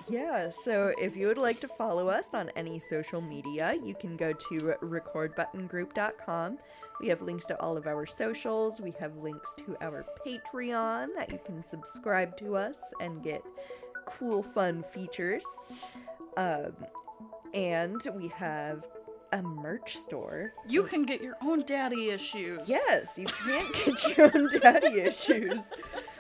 Yeah, 0.08 0.51
so 0.51 0.93
if 1.01 1.16
you 1.16 1.28
would 1.28 1.38
like 1.38 1.60
to 1.62 1.68
follow 1.68 2.10
us 2.10 2.34
on 2.34 2.51
any 2.56 2.80
social 2.80 3.22
media, 3.22 3.76
you 3.84 3.95
can 3.95 4.16
go 4.16 4.34
to 4.34 4.58
recordbuttongroup.com. 4.84 6.58
We 7.01 7.08
have 7.08 7.22
links 7.22 7.45
to 7.45 7.60
all 7.60 7.76
of 7.76 7.88
our 7.88 8.06
socials. 8.06 8.80
We 8.80 8.91
have 8.99 9.16
links 9.18 9.53
to 9.66 9.76
our 9.82 10.06
Patreon 10.26 11.08
that 11.16 11.32
you 11.32 11.39
can 11.43 11.64
subscribe 11.68 12.38
to 12.38 12.56
us 12.56 12.80
and 13.01 13.24
get 13.24 13.41
cool, 14.06 14.43
fun 14.43 14.84
features. 14.84 15.43
Um, 16.38 16.74
and 17.53 18.01
we 18.16 18.28
have 18.30 18.86
a 19.34 19.41
merch 19.41 19.97
store. 19.97 20.53
You 20.68 20.84
can 20.84 21.03
get 21.03 21.22
your 21.22 21.36
own 21.41 21.64
daddy 21.66 22.10
issues. 22.10 22.62
Yes, 22.68 23.18
you 23.18 23.26
can't 23.26 23.74
get 23.74 24.18
your 24.18 24.32
own 24.36 24.49
daddy 24.60 25.01
issues. 25.01 25.64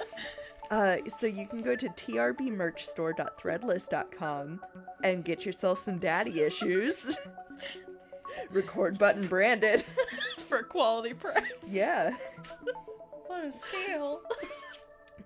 Uh, 0.71 0.97
so 1.19 1.27
you 1.27 1.45
can 1.47 1.61
go 1.61 1.75
to 1.75 1.87
trbmerchstore.threadless.com 1.89 4.61
and 5.03 5.23
get 5.23 5.45
yourself 5.45 5.77
some 5.79 5.99
daddy 5.99 6.41
issues. 6.41 7.15
Record 8.51 8.97
button 8.97 9.27
branded. 9.27 9.83
For 10.39 10.63
quality 10.63 11.13
price. 11.13 11.43
yeah. 11.69 12.15
What 13.27 13.43
a 13.43 13.51
steal! 13.51 14.21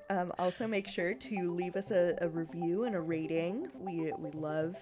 Um, 0.09 0.31
also, 0.39 0.65
make 0.65 0.87
sure 0.87 1.13
to 1.13 1.51
leave 1.51 1.75
us 1.75 1.91
a, 1.91 2.17
a 2.21 2.27
review 2.29 2.85
and 2.85 2.95
a 2.95 2.99
rating. 2.99 3.67
We 3.77 4.11
we 4.17 4.31
love 4.31 4.75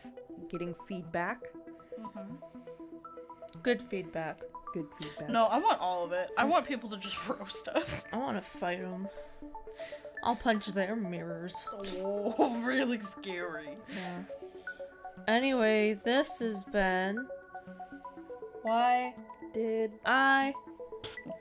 getting 0.49 0.73
feedback. 0.87 1.41
Good 3.63 3.81
feedback. 3.81 4.43
Good 4.73 4.85
feedback. 4.97 5.29
No, 5.29 5.45
I 5.45 5.57
want 5.57 5.81
all 5.81 6.05
of 6.05 6.13
it. 6.13 6.29
I 6.37 6.45
want 6.45 6.65
people 6.67 6.89
to 6.91 6.97
just 6.97 7.17
roast 7.27 7.67
us. 7.67 8.05
I 8.13 8.17
want 8.17 8.37
to 8.37 8.41
fight 8.41 8.79
them. 8.81 9.09
I'll 10.27 10.35
punch 10.35 10.67
their 10.67 10.93
mirrors. 10.93 11.65
Oh, 12.03 12.61
really 12.61 12.99
scary. 12.99 13.77
Yeah. 13.89 14.23
Anyway, 15.25 15.93
this 16.03 16.39
has 16.39 16.65
been 16.65 17.25
why 18.61 19.13
Did 19.53 19.91
I 20.05 20.53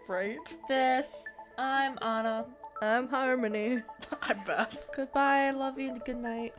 write 0.09 0.57
this. 0.68 1.24
I'm 1.59 1.99
Anna. 2.01 2.47
I'm 2.80 3.09
Harmony. 3.09 3.82
I 4.22 4.34
bet. 4.34 4.87
Goodbye. 4.95 5.49
I 5.49 5.51
love 5.51 5.80
you. 5.80 5.91
and 5.91 6.05
Good 6.05 6.18
night. 6.18 6.55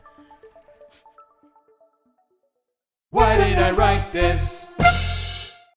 Why 3.08 3.38
did 3.38 3.58
I 3.58 3.70
write 3.70 4.12
this? 4.12 4.57